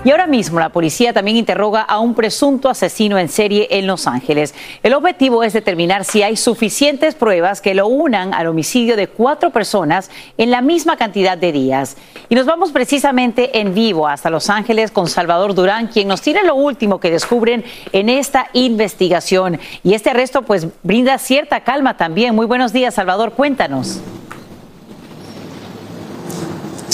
Y 0.02 0.12
ahora 0.12 0.26
mismo 0.26 0.58
la 0.58 0.70
policía 0.70 1.12
también 1.12 1.36
interroga 1.36 1.82
a 1.82 1.98
un 1.98 2.14
presunto 2.14 2.70
asesino 2.70 3.18
en 3.18 3.28
serie 3.28 3.68
en 3.70 3.86
Los 3.86 4.06
Ángeles. 4.06 4.54
El 4.82 4.94
objetivo 4.94 5.44
es 5.44 5.52
determinar 5.52 6.06
si 6.06 6.22
hay 6.22 6.38
suficientes 6.38 7.14
pruebas 7.14 7.60
que 7.60 7.74
lo 7.74 7.86
unan 7.86 8.32
al 8.32 8.46
homicidio 8.46 8.96
de 8.96 9.08
cuatro 9.08 9.50
personas 9.50 10.10
en 10.38 10.50
la 10.50 10.62
misma 10.62 10.96
cantidad 10.96 11.36
de 11.36 11.52
días. 11.52 11.98
Y 12.30 12.34
nos 12.34 12.46
vamos 12.46 12.72
precisamente 12.72 13.60
en 13.60 13.74
vivo 13.74 14.08
hasta 14.08 14.30
Los 14.30 14.48
Ángeles 14.48 14.90
con 14.90 15.06
Salvador 15.06 15.54
Durán, 15.54 15.88
quien 15.88 16.08
nos 16.08 16.22
tiene 16.22 16.44
lo 16.44 16.54
último 16.54 16.98
que 16.98 17.10
descubren 17.10 17.62
en 17.92 18.08
esta 18.08 18.48
investigación. 18.54 19.60
Y 19.82 19.92
este 19.92 20.08
arresto 20.08 20.40
pues 20.40 20.66
brinda 20.82 21.18
cierta 21.18 21.60
calma 21.60 21.98
también. 21.98 22.34
Muy 22.34 22.46
buenos 22.46 22.72
días, 22.72 22.94
Salvador, 22.94 23.32
cuéntanos. 23.32 24.00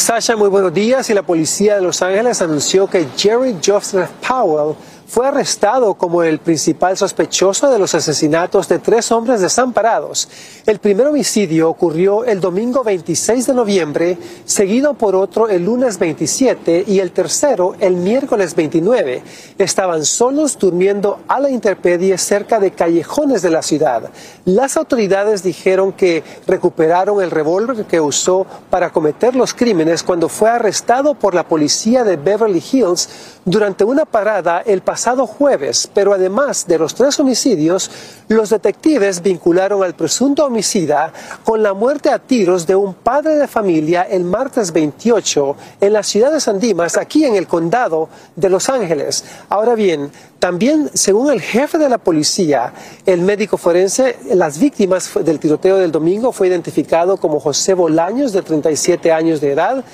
Sasha, 0.07 0.37
muy 0.37 0.49
buenos 0.49 0.73
días. 0.73 1.11
Y 1.11 1.15
la 1.15 1.25
policía 1.25 1.75
de 1.75 1.83
Los 1.83 2.01
Ángeles 2.01 2.41
anunció 2.41 2.87
que 2.87 3.09
Jerry 3.17 3.57
Joseph 3.61 4.09
Powell 4.25 4.77
fue 5.07 5.29
arrestado 5.29 5.95
como 5.95 6.23
el 6.25 6.41
principal 6.41 6.97
sospechoso 6.97 7.71
de 7.71 7.79
los 7.79 7.95
asesinatos 7.95 8.69
de 8.69 8.81
tres 8.81 9.13
hombres 9.13 9.41
desamparados. 9.41 10.29
El 10.67 10.81
primer 10.81 11.07
homicidio 11.07 11.71
ocurrió 11.71 12.25
el 12.25 12.41
domingo 12.41 12.83
26 12.83 13.47
de 13.47 13.55
noviembre, 13.55 14.19
seguido 14.45 14.95
por 14.95 15.15
otro 15.15 15.49
el 15.49 15.65
lunes 15.65 15.99
27 15.99 16.85
y 16.89 16.99
el 16.99 17.13
tercero 17.13 17.77
el 17.79 17.95
miércoles 17.95 18.57
29. 18.57 19.23
Estaban 19.59 20.05
solos 20.05 20.59
durmiendo 20.59 21.21
a 21.29 21.39
la 21.39 21.51
intemperie 21.51 22.19
cerca 22.19 22.59
de 22.59 22.73
callejones 22.73 23.43
de 23.43 23.51
la 23.51 23.63
ciudad. 23.63 24.11
Las 24.45 24.77
autoridades 24.77 25.45
dijeron 25.45 25.93
que 25.93 26.25
recuperaron 26.49 27.23
el 27.23 27.31
revólver 27.31 27.85
que 27.85 28.01
usó 28.01 28.45
para 28.71 28.91
cometer 28.91 29.37
los 29.37 29.55
crímenes 29.55 30.03
cuando 30.03 30.29
fue 30.29 30.51
arrestado 30.51 31.15
por 31.15 31.35
la 31.35 31.47
policía 31.47 32.03
de 32.03 32.17
Beverly 32.17 32.63
Hills 32.73 33.09
durante 33.45 33.85
una 33.85 34.05
parada 34.05 34.63
el 34.67 34.83
pasado 34.83 34.96
jueves, 35.27 35.89
pero 35.93 36.13
además 36.13 36.67
de 36.67 36.79
los 36.79 36.95
tres 36.95 37.19
homicidios, 37.21 37.91
los 38.29 38.51
detectives 38.51 39.23
vincularon 39.23 39.83
al 39.83 39.95
presunto 39.95 40.47
homicida 40.47 41.13
con 41.45 41.63
la 41.63 41.75
muerte 41.75 42.11
a 42.11 42.19
tiros 42.19 42.67
de 42.67 42.75
un 42.75 42.95
padre 42.95 43.37
de 43.37 43.47
familia 43.47 44.03
el 44.03 44.25
martes 44.25 44.73
28 44.73 45.57
en 45.81 45.93
la 45.93 46.03
ciudad 46.03 46.33
de 46.33 46.41
San 46.41 46.59
Dimas, 46.59 46.97
aquí 46.97 47.25
en 47.25 47.37
el 47.37 47.47
condado 47.47 48.09
de 48.35 48.49
Los 48.49 48.69
Ángeles. 48.69 49.25
Ahora 49.49 49.75
bien, 49.75 50.11
también, 50.39 50.91
según 50.93 51.31
el 51.31 51.41
jefe 51.41 51.79
de 51.79 51.89
la 51.89 51.99
policía, 51.99 52.73
el 53.05 53.23
médico 53.23 53.57
forense, 53.57 54.17
las 54.35 54.59
víctimas 54.59 55.11
del 55.25 55.39
tiroteo 55.39 55.79
del 55.79 55.93
domingo 55.93 56.33
fue 56.33 56.49
identificado 56.49 57.17
como 57.17 57.41
José 57.41 57.75
Bolaños, 57.75 58.33
de 58.33 58.43
37 58.43 59.13
años 59.13 59.41
de 59.41 59.53
edad, 59.53 59.85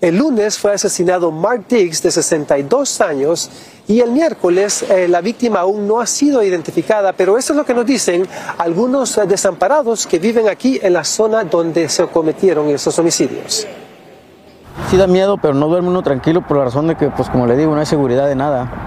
el 0.00 0.16
lunes 0.16 0.56
fue 0.56 0.72
asesinado 0.72 1.30
Mark 1.30 1.66
Diggs, 1.68 2.02
de 2.02 2.10
62 2.10 3.02
años, 3.02 3.50
y 3.90 4.00
el 4.00 4.12
miércoles 4.12 4.84
eh, 4.88 5.08
la 5.08 5.20
víctima 5.20 5.60
aún 5.60 5.88
no 5.88 6.00
ha 6.00 6.06
sido 6.06 6.44
identificada, 6.44 7.12
pero 7.12 7.36
eso 7.36 7.52
es 7.52 7.56
lo 7.56 7.64
que 7.64 7.74
nos 7.74 7.84
dicen 7.84 8.24
algunos 8.56 9.18
eh, 9.18 9.26
desamparados 9.26 10.06
que 10.06 10.20
viven 10.20 10.48
aquí 10.48 10.78
en 10.80 10.92
la 10.92 11.02
zona 11.02 11.42
donde 11.42 11.88
se 11.88 12.06
cometieron 12.06 12.68
esos 12.68 12.96
homicidios. 13.00 13.66
Sí 14.88 14.96
da 14.96 15.08
miedo, 15.08 15.38
pero 15.38 15.54
no 15.54 15.66
duerme 15.66 15.88
uno 15.88 16.04
tranquilo 16.04 16.46
por 16.46 16.58
la 16.58 16.64
razón 16.66 16.86
de 16.86 16.94
que, 16.94 17.08
pues 17.08 17.28
como 17.30 17.48
le 17.48 17.56
digo, 17.56 17.74
no 17.74 17.80
hay 17.80 17.86
seguridad 17.86 18.28
de 18.28 18.36
nada. 18.36 18.86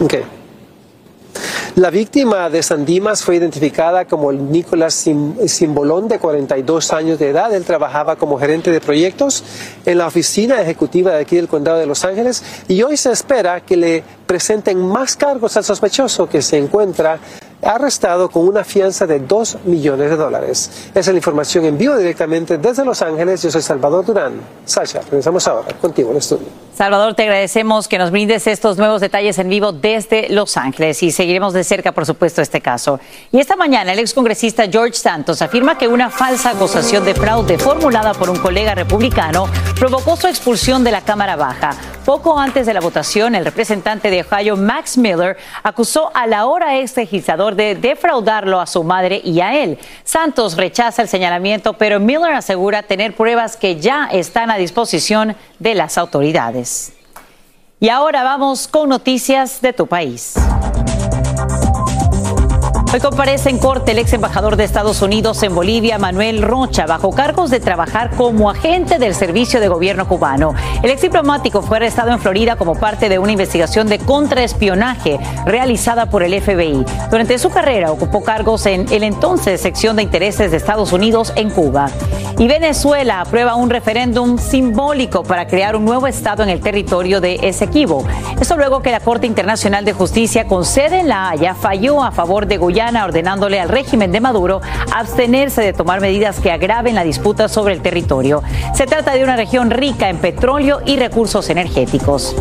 Okay. 0.00 0.24
La 1.76 1.90
víctima 1.90 2.48
de 2.48 2.62
San 2.62 2.86
Dimas 2.86 3.22
fue 3.22 3.36
identificada 3.36 4.06
como 4.06 4.32
Nicolás 4.32 4.94
Simbolón, 4.94 6.08
de 6.08 6.18
42 6.18 6.92
años 6.94 7.18
de 7.18 7.28
edad. 7.28 7.52
Él 7.52 7.66
trabajaba 7.66 8.16
como 8.16 8.38
gerente 8.38 8.70
de 8.70 8.80
proyectos 8.80 9.44
en 9.84 9.98
la 9.98 10.06
oficina 10.06 10.62
ejecutiva 10.62 11.12
de 11.12 11.20
aquí 11.20 11.36
del 11.36 11.48
condado 11.48 11.76
de 11.76 11.84
Los 11.84 12.02
Ángeles 12.06 12.42
y 12.66 12.82
hoy 12.82 12.96
se 12.96 13.12
espera 13.12 13.60
que 13.60 13.76
le 13.76 14.02
presenten 14.26 14.78
más 14.78 15.16
cargos 15.16 15.54
al 15.58 15.64
sospechoso 15.64 16.26
que 16.26 16.40
se 16.40 16.56
encuentra 16.56 17.18
arrestado 17.60 18.30
con 18.30 18.48
una 18.48 18.64
fianza 18.64 19.06
de 19.06 19.20
2 19.20 19.58
millones 19.66 20.08
de 20.08 20.16
dólares. 20.16 20.70
Esa 20.92 21.00
es 21.00 21.08
la 21.08 21.16
información 21.16 21.66
en 21.66 21.76
vivo 21.76 21.94
directamente 21.98 22.56
desde 22.56 22.86
Los 22.86 23.02
Ángeles. 23.02 23.42
Yo 23.42 23.50
soy 23.50 23.60
Salvador 23.60 24.02
Durán. 24.02 24.40
Sasha, 24.64 25.02
regresamos 25.02 25.46
ahora 25.46 25.74
contigo 25.78 26.08
en 26.08 26.14
el 26.14 26.20
estudio. 26.20 26.65
Salvador, 26.76 27.14
te 27.14 27.22
agradecemos 27.22 27.88
que 27.88 27.96
nos 27.96 28.10
brindes 28.10 28.46
estos 28.46 28.76
nuevos 28.76 29.00
detalles 29.00 29.38
en 29.38 29.48
vivo 29.48 29.72
desde 29.72 30.28
Los 30.28 30.58
Ángeles 30.58 31.02
y 31.02 31.10
seguiremos 31.10 31.54
de 31.54 31.64
cerca, 31.64 31.92
por 31.92 32.04
supuesto, 32.04 32.42
este 32.42 32.60
caso. 32.60 33.00
Y 33.32 33.40
esta 33.40 33.56
mañana 33.56 33.94
el 33.94 33.98
excongresista 33.98 34.68
George 34.70 34.92
Santos 34.92 35.40
afirma 35.40 35.78
que 35.78 35.88
una 35.88 36.10
falsa 36.10 36.50
acusación 36.50 37.06
de 37.06 37.14
fraude 37.14 37.56
formulada 37.56 38.12
por 38.12 38.28
un 38.28 38.36
colega 38.36 38.74
republicano 38.74 39.48
provocó 39.74 40.16
su 40.16 40.26
expulsión 40.26 40.84
de 40.84 40.90
la 40.92 41.00
Cámara 41.00 41.34
Baja. 41.34 41.74
Poco 42.04 42.38
antes 42.38 42.66
de 42.66 42.74
la 42.74 42.80
votación, 42.80 43.34
el 43.34 43.46
representante 43.46 44.10
de 44.10 44.20
Ohio, 44.20 44.56
Max 44.56 44.98
Miller, 44.98 45.38
acusó 45.62 46.12
a 46.14 46.26
la 46.26 46.44
hora 46.44 46.78
ex 46.78 46.94
legislador 46.96 47.56
de 47.56 47.74
defraudarlo 47.74 48.60
a 48.60 48.66
su 48.66 48.84
madre 48.84 49.20
y 49.24 49.40
a 49.40 49.60
él. 49.60 49.78
Santos 50.04 50.56
rechaza 50.58 51.00
el 51.00 51.08
señalamiento, 51.08 51.72
pero 51.72 51.98
Miller 51.98 52.34
asegura 52.34 52.82
tener 52.82 53.16
pruebas 53.16 53.56
que 53.56 53.80
ya 53.80 54.08
están 54.12 54.50
a 54.50 54.56
disposición 54.56 55.34
de 55.58 55.74
las 55.74 55.96
autoridades. 55.96 56.65
Y 57.78 57.88
ahora 57.90 58.22
vamos 58.22 58.68
con 58.68 58.88
noticias 58.88 59.60
de 59.60 59.72
tu 59.72 59.86
país. 59.86 60.34
Hoy 62.96 63.00
comparece 63.00 63.50
en 63.50 63.58
corte 63.58 63.90
el 63.90 63.98
ex 63.98 64.14
embajador 64.14 64.56
de 64.56 64.64
Estados 64.64 65.02
Unidos 65.02 65.42
en 65.42 65.54
Bolivia, 65.54 65.98
Manuel 65.98 66.40
Rocha, 66.40 66.86
bajo 66.86 67.10
cargos 67.10 67.50
de 67.50 67.60
trabajar 67.60 68.16
como 68.16 68.48
agente 68.48 68.98
del 68.98 69.14
servicio 69.14 69.60
de 69.60 69.68
gobierno 69.68 70.08
cubano. 70.08 70.54
El 70.82 70.90
ex 70.90 71.02
diplomático 71.02 71.60
fue 71.60 71.76
arrestado 71.76 72.12
en 72.12 72.20
Florida 72.20 72.56
como 72.56 72.74
parte 72.74 73.10
de 73.10 73.18
una 73.18 73.32
investigación 73.32 73.88
de 73.88 73.98
contraespionaje 73.98 75.18
realizada 75.44 76.08
por 76.08 76.22
el 76.22 76.40
FBI. 76.40 76.86
Durante 77.10 77.38
su 77.38 77.50
carrera 77.50 77.92
ocupó 77.92 78.24
cargos 78.24 78.64
en 78.64 78.90
el 78.90 79.02
entonces 79.02 79.60
sección 79.60 79.96
de 79.96 80.02
intereses 80.02 80.50
de 80.50 80.56
Estados 80.56 80.94
Unidos 80.94 81.34
en 81.36 81.50
Cuba. 81.50 81.90
Y 82.38 82.48
Venezuela 82.48 83.22
aprueba 83.22 83.54
un 83.54 83.70
referéndum 83.70 84.36
simbólico 84.36 85.22
para 85.22 85.46
crear 85.46 85.74
un 85.74 85.86
nuevo 85.86 86.06
estado 86.06 86.42
en 86.42 86.50
el 86.50 86.60
territorio 86.60 87.22
de 87.22 87.36
Esequibo. 87.42 88.06
Esto 88.38 88.58
luego 88.58 88.82
que 88.82 88.90
la 88.90 89.00
Corte 89.00 89.26
Internacional 89.26 89.86
de 89.86 89.94
Justicia 89.94 90.46
con 90.46 90.66
sede 90.66 91.00
en 91.00 91.08
La 91.08 91.30
Haya 91.30 91.54
falló 91.54 92.04
a 92.04 92.12
favor 92.12 92.46
de 92.46 92.58
Guyana 92.58 93.06
ordenándole 93.06 93.58
al 93.58 93.70
régimen 93.70 94.12
de 94.12 94.20
Maduro 94.20 94.60
abstenerse 94.94 95.62
de 95.62 95.72
tomar 95.72 96.02
medidas 96.02 96.38
que 96.38 96.52
agraven 96.52 96.94
la 96.94 97.04
disputa 97.04 97.48
sobre 97.48 97.72
el 97.72 97.80
territorio. 97.80 98.42
Se 98.74 98.84
trata 98.84 99.14
de 99.14 99.24
una 99.24 99.36
región 99.36 99.70
rica 99.70 100.10
en 100.10 100.18
petróleo 100.18 100.82
y 100.84 100.98
recursos 100.98 101.48
energéticos. 101.48 102.36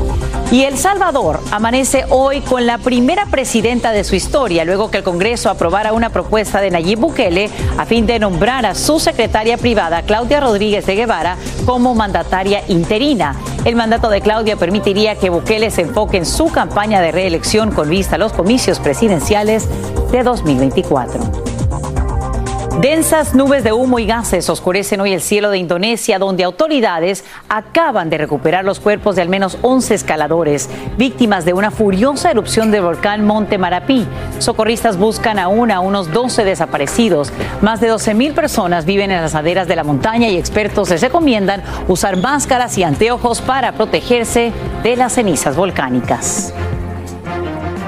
Y 0.52 0.64
El 0.64 0.78
Salvador 0.78 1.40
amanece 1.52 2.06
hoy 2.10 2.42
con 2.42 2.66
la 2.66 2.78
primera 2.78 3.26
presidenta 3.26 3.92
de 3.92 4.04
su 4.04 4.16
historia, 4.16 4.64
luego 4.64 4.92
que 4.92 5.00
el 5.00 5.04
Congreso 5.04 5.50
aprobara 5.50 5.92
una 5.92 6.12
propuesta 6.12 6.62
de 6.62 6.70
Nayib 6.70 7.00
Bukele 7.00 7.50
a 7.78 7.86
fin 7.86 8.06
de 8.06 8.20
nombrar 8.20 8.66
a 8.66 8.76
su 8.76 9.00
secretaria 9.00 9.58
privada, 9.58 10.04
Claudia 10.04 10.40
Rodríguez 10.40 10.86
de 10.86 10.96
Guevara, 10.96 11.38
como 11.66 11.96
mandataria 11.96 12.64
interina. 12.68 13.36
El 13.66 13.76
mandato 13.76 14.10
de 14.10 14.22
Claudia 14.22 14.56
permitiría 14.56 15.16
que 15.16 15.32
Bukele 15.32 15.72
se 15.72 15.82
enfoque 15.82 16.18
en 16.18 16.26
su 16.26 16.52
campaña 16.52 17.02
de 17.02 17.12
reelección 17.12 17.72
con 17.72 17.90
vista 17.90 18.16
a 18.16 18.20
los 18.20 18.32
comicios 18.32 18.80
presidenciales 18.80 19.68
de 20.12 20.24
2024. 20.24 21.45
Densas 22.82 23.34
nubes 23.34 23.64
de 23.64 23.72
humo 23.72 24.00
y 24.00 24.06
gases 24.06 24.50
oscurecen 24.50 25.00
hoy 25.00 25.14
el 25.14 25.22
cielo 25.22 25.50
de 25.50 25.58
Indonesia, 25.58 26.20
donde 26.20 26.44
autoridades 26.44 27.24
acaban 27.48 28.10
de 28.10 28.18
recuperar 28.18 28.66
los 28.66 28.82
cuerpos 28.82 29.16
de 29.16 29.22
al 29.22 29.30
menos 29.30 29.58
11 29.62 29.96
escaladores, 29.96 30.70
víctimas 30.98 31.46
de 31.46 31.54
una 31.54 31.72
furiosa 31.72 32.32
erupción 32.32 32.72
del 32.72 32.84
volcán 32.84 33.26
Monte 33.26 33.58
Marapí. 33.58 34.06
Socorristas 34.40 34.98
buscan 34.98 35.40
aún 35.40 35.72
a 35.72 35.80
unos 35.80 36.12
12 36.12 36.44
desaparecidos. 36.44 37.32
Más 37.62 37.80
de 37.80 37.88
12 37.88 38.14
mil 38.14 38.34
personas 38.34 38.84
viven 38.86 39.10
en 39.10 39.22
las 39.22 39.34
laderas 39.34 39.70
de 39.70 39.78
la 39.78 39.86
montaña 39.86 40.28
y 40.28 40.38
expertos 40.38 40.90
les 40.90 41.02
recomiendan 41.02 41.64
usar 41.88 42.18
máscaras 42.18 42.78
y 42.78 42.84
anteojos 42.84 43.40
para 43.40 43.72
protegerse 43.72 44.52
de 44.84 44.96
las 44.98 45.14
cenizas 45.14 45.56
volcánicas. 45.56 46.54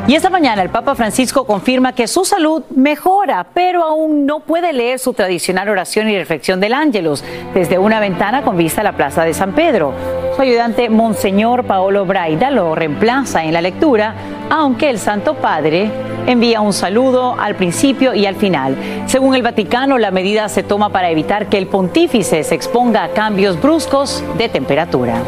Y 0.07 0.15
esta 0.15 0.29
mañana 0.29 0.61
el 0.61 0.69
Papa 0.69 0.95
Francisco 0.95 1.45
confirma 1.45 1.91
que 1.91 2.07
su 2.07 2.23
salud 2.23 2.63
mejora, 2.73 3.45
pero 3.53 3.83
aún 3.83 4.25
no 4.25 4.39
puede 4.39 4.71
leer 4.71 4.99
su 4.99 5.11
tradicional 5.11 5.67
oración 5.67 6.09
y 6.09 6.17
reflexión 6.17 6.61
del 6.61 6.73
Ángelus 6.73 7.25
desde 7.53 7.77
una 7.77 7.99
ventana 7.99 8.41
con 8.41 8.55
vista 8.55 8.79
a 8.79 8.85
la 8.85 8.93
Plaza 8.93 9.25
de 9.25 9.33
San 9.33 9.51
Pedro. 9.51 9.93
Su 10.33 10.41
ayudante 10.41 10.89
Monseñor 10.89 11.65
Paolo 11.65 12.05
Braida 12.05 12.51
lo 12.51 12.73
reemplaza 12.73 13.43
en 13.43 13.51
la 13.51 13.59
lectura, 13.59 14.15
aunque 14.49 14.89
el 14.89 14.97
Santo 14.97 15.33
Padre 15.35 15.91
envía 16.25 16.61
un 16.61 16.71
saludo 16.71 17.35
al 17.37 17.55
principio 17.55 18.13
y 18.13 18.25
al 18.25 18.35
final. 18.35 18.77
Según 19.07 19.35
el 19.35 19.43
Vaticano, 19.43 19.97
la 19.97 20.11
medida 20.11 20.47
se 20.47 20.63
toma 20.63 20.89
para 20.89 21.09
evitar 21.09 21.47
que 21.47 21.57
el 21.57 21.67
pontífice 21.67 22.45
se 22.45 22.55
exponga 22.55 23.03
a 23.03 23.09
cambios 23.09 23.61
bruscos 23.61 24.23
de 24.37 24.47
temperatura. 24.47 25.21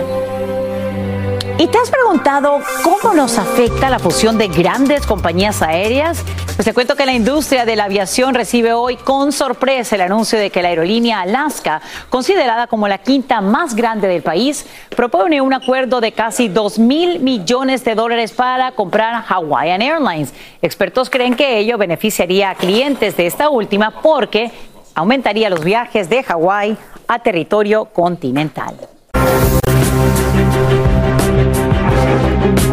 ¿Y 1.60 1.68
te 1.68 1.78
has 1.78 1.92
preguntado 1.92 2.62
cómo 2.84 3.14
nos 3.14 3.38
afecta 3.38 3.90
la 3.90 4.00
fusión 4.00 4.38
de 4.38 4.48
grandes 4.48 5.06
compañías 5.06 5.62
aéreas? 5.62 6.24
Pues 6.56 6.64
te 6.64 6.74
cuento 6.74 6.96
que 6.96 7.06
la 7.06 7.12
industria 7.12 7.66
de 7.66 7.76
la 7.76 7.84
aviación 7.84 8.34
recibe 8.34 8.72
hoy 8.72 8.96
con 8.96 9.34
sorpresa 9.34 9.96
el 9.96 10.02
anuncio 10.04 10.40
de 10.40 10.52
que 10.52 10.62
la 10.62 10.70
aerolínea 10.70 11.20
Alaska, 11.20 11.82
considerada 12.10 12.68
como 12.68 12.88
la 12.88 13.00
quinta 13.00 13.42
más 13.42 13.76
grande 13.76 14.08
del 14.08 14.22
país, 14.22 14.66
propone 14.96 15.42
un 15.42 15.54
acuerdo 15.54 16.00
de 16.00 16.14
casi 16.14 16.48
2 16.48 16.80
mil 16.80 17.20
millones 17.20 17.84
de 17.84 17.94
dólares 17.94 18.32
para 18.32 18.72
comprar 18.72 19.26
Hawaiian 19.28 19.82
Airlines. 19.82 20.34
Expertos 20.62 21.10
creen 21.10 21.36
que 21.36 21.58
ello 21.58 21.78
beneficiaría 21.78 22.52
a 22.52 22.56
clientes 22.56 23.18
de 23.18 23.28
esta 23.28 23.50
última 23.50 24.00
porque 24.02 24.50
aumentaría 24.96 25.50
los 25.50 25.66
viajes 25.66 26.10
de 26.10 26.24
Hawái 26.24 26.78
a 27.06 27.20
territorio 27.20 27.84
continental. 27.84 28.76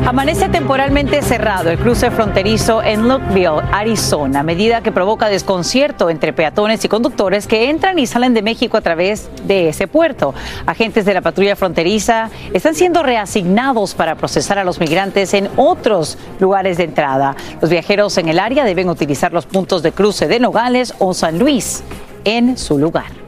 Amanece 0.07 0.49
temporalmente 0.49 1.21
cerrado 1.21 1.69
el 1.69 1.79
cruce 1.79 2.13
fronterizo 2.13 2.81
en 2.81 3.09
Lookville, 3.09 3.61
Arizona, 3.73 4.45
medida 4.45 4.81
que 4.81 4.93
provoca 4.93 5.29
desconcierto 5.29 6.11
entre 6.11 6.33
peatones 6.33 6.85
y 6.85 6.89
conductores 6.89 7.49
que 7.49 7.71
entran 7.71 7.99
y 7.99 8.07
salen 8.07 8.33
de 8.33 8.41
México 8.41 8.77
a 8.77 8.83
través 8.83 9.29
de 9.49 9.69
ese 9.69 9.89
puerto. 9.89 10.33
Agentes 10.65 11.07
de 11.07 11.15
la 11.15 11.23
patrulla 11.23 11.57
fronteriza 11.57 12.31
están 12.53 12.77
siendo 12.77 13.03
reasignados 13.03 13.95
para 13.95 14.15
procesar 14.15 14.61
a 14.61 14.65
los 14.65 14.79
migrantes 14.79 15.35
en 15.35 15.49
otros 15.57 16.19
lugares 16.39 16.77
de 16.77 16.85
entrada. 16.85 17.35
Los 17.61 17.69
viajeros 17.69 18.17
en 18.17 18.29
el 18.29 18.39
área 18.39 18.65
deben 18.65 18.89
utilizar 18.89 19.33
los 19.33 19.47
puntos 19.47 19.83
de 19.83 19.91
cruce 19.91 20.29
de 20.29 20.39
Nogales 20.39 20.95
o 21.01 21.15
San 21.15 21.41
Luis 21.41 21.83
en 22.25 22.57
su 22.57 22.79
lugar. 22.79 23.26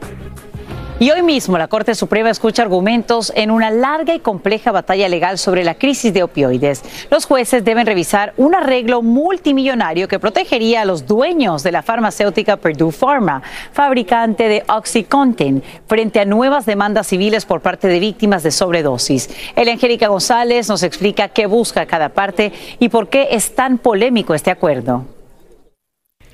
Y 1.01 1.11
hoy 1.11 1.23
mismo 1.23 1.57
la 1.57 1.69
Corte 1.69 1.95
Suprema 1.95 2.29
escucha 2.29 2.61
argumentos 2.61 3.31
en 3.33 3.51
una 3.51 3.71
larga 3.71 4.13
y 4.13 4.19
compleja 4.19 4.73
batalla 4.73 5.07
legal 5.07 5.37
sobre 5.37 5.63
la 5.63 5.75
crisis 5.75 6.13
de 6.13 6.23
opioides. 6.23 6.83
Los 7.09 7.25
jueces 7.25 7.63
deben 7.63 7.85
revisar 7.85 8.33
un 8.35 8.53
arreglo 8.53 9.01
multimillonario 9.01 10.09
que 10.09 10.19
protegería 10.19 10.81
a 10.81 10.85
los 10.85 11.07
dueños 11.07 11.63
de 11.63 11.71
la 11.71 11.83
farmacéutica 11.83 12.57
Purdue 12.57 12.91
Pharma, 12.91 13.41
fabricante 13.71 14.49
de 14.49 14.65
Oxycontin, 14.67 15.63
frente 15.87 16.19
a 16.19 16.25
nuevas 16.25 16.65
demandas 16.65 17.07
civiles 17.07 17.45
por 17.45 17.61
parte 17.61 17.87
de 17.87 18.01
víctimas 18.01 18.43
de 18.43 18.51
sobredosis. 18.51 19.29
El 19.55 19.69
Angélica 19.69 20.09
González 20.09 20.67
nos 20.67 20.83
explica 20.83 21.29
qué 21.29 21.45
busca 21.45 21.85
cada 21.85 22.09
parte 22.09 22.51
y 22.77 22.89
por 22.89 23.07
qué 23.07 23.29
es 23.31 23.55
tan 23.55 23.77
polémico 23.77 24.33
este 24.33 24.51
acuerdo. 24.51 25.05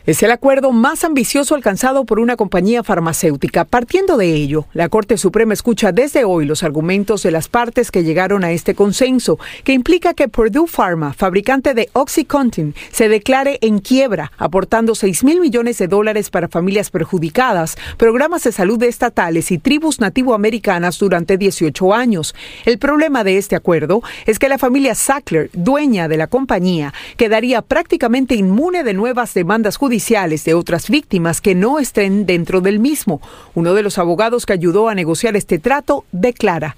Es 0.08 0.22
el 0.22 0.30
acuerdo 0.30 0.72
más 0.72 1.04
ambicioso 1.04 1.56
alcanzado 1.56 2.06
por 2.06 2.20
una 2.20 2.36
compañía 2.36 2.84
farmacéutica. 2.84 3.66
Partiendo 3.66 4.18
de 4.18 4.36
ello, 4.36 4.68
la 4.72 4.88
Corte 4.88 5.18
Suprema 5.18 5.56
escucha 5.56 5.92
desde 5.92 6.26
hoy 6.26 6.46
los 6.46 6.62
argumentos 6.62 7.24
de 7.24 7.32
las 7.32 7.48
partes 7.48 7.90
que 7.90 8.04
llegaron 8.04 8.44
a 8.44 8.52
este 8.52 8.76
consenso, 8.76 9.40
que 9.64 9.74
implica 9.74 10.14
que 10.14 10.28
Purdue 10.28 10.68
Pharma, 10.68 11.14
fabricante 11.14 11.74
de 11.74 11.90
OxyContin, 11.94 12.76
se 12.92 13.10
declare 13.10 13.58
en 13.62 13.80
quiebra, 13.80 14.32
aportando 14.38 14.94
6 14.94 15.24
mil 15.24 15.42
millones 15.42 15.80
de 15.80 15.88
dólares 15.88 16.30
para 16.30 16.50
familias 16.50 16.92
perjudicadas, 16.92 17.76
programas 17.98 18.44
de 18.44 18.52
salud 18.52 18.84
estatales 18.84 19.50
y 19.50 19.58
tribus 19.58 20.00
nativoamericanas 20.00 21.00
durante 21.00 21.36
18 21.36 21.96
años. 21.96 22.36
El 22.66 22.78
problema 22.78 23.24
de 23.24 23.40
este 23.40 23.56
acuerdo 23.56 24.04
es 24.28 24.38
que 24.38 24.50
la 24.50 24.60
familia 24.60 24.94
Sackler, 24.94 25.50
dueña 25.54 26.08
de 26.08 26.18
la 26.18 26.28
compañía, 26.28 26.94
quedaría 27.18 27.64
prácticamente 27.64 28.36
inmune 28.36 28.84
de 28.84 28.94
nuevas 28.94 29.34
demandas 29.34 29.78
judiciales 29.78 29.95
de 29.96 30.54
otras 30.54 30.90
víctimas 30.90 31.40
que 31.40 31.56
no 31.56 31.80
estén 31.80 32.26
dentro 32.26 32.60
del 32.60 32.80
mismo. 32.80 33.22
Uno 33.54 33.74
de 33.74 33.82
los 33.82 33.98
abogados 33.98 34.46
que 34.46 34.54
ayudó 34.54 34.90
a 34.90 34.96
negociar 34.96 35.38
este 35.38 35.58
trato 35.58 36.04
declara. 36.12 36.76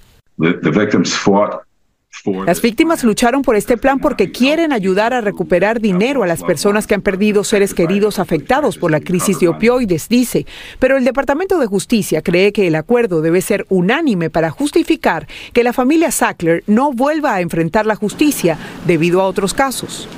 Las 2.46 2.62
víctimas 2.62 3.04
lucharon 3.04 3.42
por 3.42 3.56
este 3.56 3.76
plan 3.76 3.98
porque 3.98 4.30
quieren 4.30 4.72
ayudar 4.72 5.14
a 5.14 5.20
recuperar 5.20 5.80
dinero 5.80 6.22
a 6.22 6.26
las 6.26 6.42
personas 6.42 6.86
que 6.86 6.94
han 6.94 7.02
perdido 7.02 7.42
seres 7.42 7.74
queridos 7.74 8.18
afectados 8.18 8.78
por 8.78 8.90
la 8.90 9.00
crisis 9.00 9.40
de 9.40 9.48
opioides, 9.48 10.08
dice. 10.08 10.46
Pero 10.78 10.96
el 10.96 11.04
Departamento 11.04 11.58
de 11.58 11.66
Justicia 11.66 12.22
cree 12.22 12.52
que 12.52 12.66
el 12.66 12.76
acuerdo 12.76 13.20
debe 13.20 13.40
ser 13.40 13.66
unánime 13.68 14.30
para 14.30 14.50
justificar 14.50 15.26
que 15.52 15.64
la 15.64 15.72
familia 15.72 16.10
Sackler 16.10 16.62
no 16.66 16.92
vuelva 16.92 17.34
a 17.34 17.40
enfrentar 17.40 17.84
la 17.84 17.96
justicia 17.96 18.58
debido 18.86 19.20
a 19.20 19.26
otros 19.26 19.54
casos. 19.54 20.08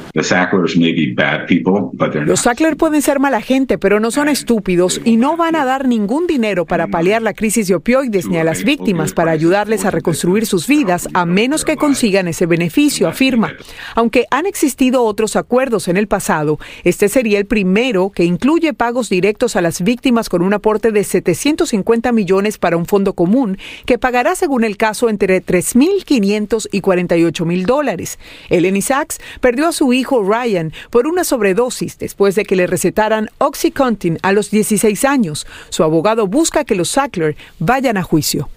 Los 2.27 2.41
Sackler 2.41 2.77
pueden 2.77 3.01
ser 3.01 3.21
mala 3.21 3.41
gente, 3.41 3.79
pero 3.79 4.01
no 4.01 4.11
son 4.11 4.29
estúpidos 4.29 5.01
y 5.05 5.17
no 5.17 5.37
van 5.37 5.55
a 5.55 5.65
dar 5.65 5.87
ningún 5.87 6.27
dinero 6.27 6.67
para 6.67 6.89
paliar 6.89 7.23
la 7.23 7.33
crisis 7.33 7.69
de 7.69 7.77
opioides 7.77 8.27
ni 8.27 8.37
a 8.37 8.43
las 8.43 8.65
víctimas 8.65 9.13
para 9.13 9.31
ayudarles 9.31 9.85
a 9.85 9.93
reconstruir 9.93 10.47
sus 10.47 10.67
vidas, 10.67 11.09
a 11.15 11.27
menos 11.27 11.65
que 11.65 11.77
consigan 11.77 12.27
ese 12.27 12.47
beneficio, 12.47 13.07
afirma. 13.07 13.53
Aunque 13.95 14.27
han 14.33 14.47
existido 14.47 15.05
otros 15.05 15.37
acuerdos 15.37 15.87
en 15.87 15.97
el 15.97 16.09
pasado, 16.09 16.59
este 16.83 17.09
sería 17.09 17.39
el 17.39 17.47
primero 17.47 18.11
que 18.11 18.25
incluye 18.25 18.75
pagos 18.75 19.11
directos 19.11 19.55
a 19.55 19.61
las 19.61 19.81
víctimas 19.81 20.29
con 20.29 20.43
un 20.43 20.55
aporte 20.55 20.91
de 20.91 21.05
750 21.05 22.11
millones 22.11 22.59
para 22.59 22.77
un 22.77 22.87
fondo 22.87 23.13
común 23.13 23.59
que 23.87 23.99
pagará, 23.99 24.35
según 24.35 24.65
el 24.65 24.77
caso, 24.77 25.09
entre 25.09 25.41
3.500 25.41 26.69
y 26.73 26.81
48.000 26.81 27.65
dólares. 27.65 28.19
Eleni 28.49 28.83
Sachs 28.83 29.21
perdió 29.41 29.69
a 29.69 29.73
su 29.73 29.93
hijo 29.93 30.00
hijo 30.01 30.23
Ryan 30.23 30.73
por 30.91 31.07
una 31.07 31.25
sobredosis 31.25 31.99
después 31.99 32.35
de 32.35 32.45
que 32.45 32.57
le 32.57 32.67
recetaran 32.67 33.29
Oxycontin 33.39 34.19
a 34.23 34.33
los 34.33 34.51
16 34.51 35.05
años. 35.05 35.47
Su 35.69 35.85
abogado 35.85 36.27
busca 36.27 36.65
que 36.65 36.75
los 36.75 36.91
Sackler 36.91 37.37
vayan 37.59 37.97
a 37.97 38.03
juicio. 38.03 38.49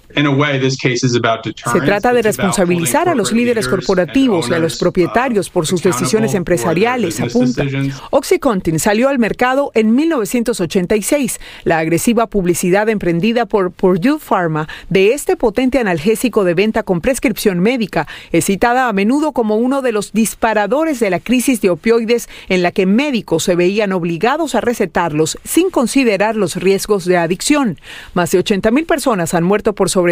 Se 1.72 1.82
trata 1.82 2.14
de 2.14 2.22
responsabilizar 2.22 3.10
a 3.10 3.16
los 3.16 3.32
líderes 3.32 3.68
corporativos 3.68 4.50
y 4.50 4.54
a 4.54 4.60
los 4.60 4.78
propietarios 4.78 5.50
por 5.50 5.68
sus 5.68 5.82
decisiones 5.82 6.34
empresariales, 6.34 7.20
apunta. 7.20 7.64
OxyContin 8.12 8.80
salió 8.80 9.10
al 9.10 9.20
mercado 9.20 9.72
en 9.74 9.96
1986. 9.96 11.40
La 11.64 11.80
agresiva 11.80 12.28
publicidad 12.28 12.90
emprendida 12.90 13.46
por 13.46 13.72
Purdue 13.72 14.20
Pharma 14.20 14.68
de 14.90 15.14
este 15.14 15.36
potente 15.36 15.80
analgésico 15.80 16.44
de 16.44 16.54
venta 16.54 16.84
con 16.84 17.02
prescripción 17.02 17.60
médica 17.60 18.08
es 18.32 18.46
citada 18.46 18.88
a 18.88 18.94
menudo 18.94 19.32
como 19.32 19.56
uno 19.56 19.82
de 19.82 19.92
los 19.92 20.12
disparadores 20.14 21.00
de 21.00 21.10
la 21.10 21.20
crisis 21.20 21.62
de 21.62 21.70
opioides 21.70 22.30
en 22.50 22.64
la 22.64 22.72
que 22.72 22.86
médicos 22.86 23.44
se 23.44 23.56
veían 23.56 23.92
obligados 23.92 24.56
a 24.56 24.62
recetarlos 24.62 25.38
sin 25.44 25.70
considerar 25.70 26.36
los 26.36 26.56
riesgos 26.56 27.06
de 27.06 27.18
adicción. 27.18 27.80
Más 28.14 28.32
de 28.32 28.40
80 28.40 28.72
mil 28.72 28.86
personas 28.86 29.34
han 29.34 29.44
muerto 29.44 29.74
por 29.74 29.90
sobredosis 29.90 30.03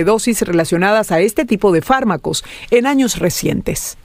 relacionadas 0.41 1.11
a 1.11 1.19
este 1.19 1.45
tipo 1.45 1.71
de 1.71 1.81
fármacos 1.81 2.43
en 2.69 2.85
años 2.87 3.17
recientes. 3.17 3.97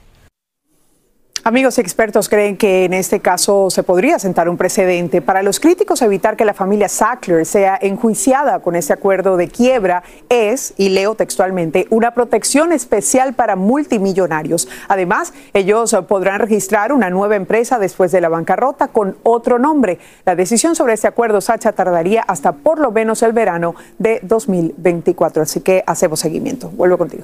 Amigos 1.47 1.77
expertos 1.77 2.27
creen 2.27 2.57
que 2.57 2.83
en 2.83 2.93
este 2.93 3.21
caso 3.21 3.69
se 3.69 3.81
podría 3.81 4.19
sentar 4.19 4.49
un 4.49 4.57
precedente. 4.57 5.21
Para 5.21 5.43
los 5.43 5.61
críticos, 5.61 6.01
evitar 6.01 6.35
que 6.35 6.43
la 6.43 6.53
familia 6.53 6.89
Sackler 6.89 7.45
sea 7.45 7.79
enjuiciada 7.81 8.59
con 8.59 8.75
este 8.75 8.91
acuerdo 8.91 9.37
de 9.37 9.47
quiebra 9.47 10.03
es, 10.27 10.73
y 10.75 10.89
leo 10.89 11.15
textualmente, 11.15 11.87
una 11.89 12.13
protección 12.13 12.73
especial 12.73 13.33
para 13.33 13.55
multimillonarios. 13.55 14.67
Además, 14.89 15.31
ellos 15.53 15.95
podrán 16.09 16.41
registrar 16.41 16.91
una 16.91 17.09
nueva 17.09 17.37
empresa 17.37 17.79
después 17.79 18.11
de 18.11 18.19
la 18.19 18.27
bancarrota 18.27 18.89
con 18.89 19.15
otro 19.23 19.57
nombre. 19.57 19.99
La 20.25 20.35
decisión 20.35 20.75
sobre 20.75 20.95
este 20.95 21.07
acuerdo, 21.07 21.39
Sacha, 21.39 21.71
tardaría 21.71 22.23
hasta 22.23 22.51
por 22.51 22.77
lo 22.77 22.91
menos 22.91 23.23
el 23.23 23.31
verano 23.31 23.73
de 23.99 24.19
2024. 24.21 25.43
Así 25.43 25.61
que 25.61 25.81
hacemos 25.87 26.19
seguimiento. 26.19 26.67
Vuelvo 26.71 26.97
contigo. 26.97 27.23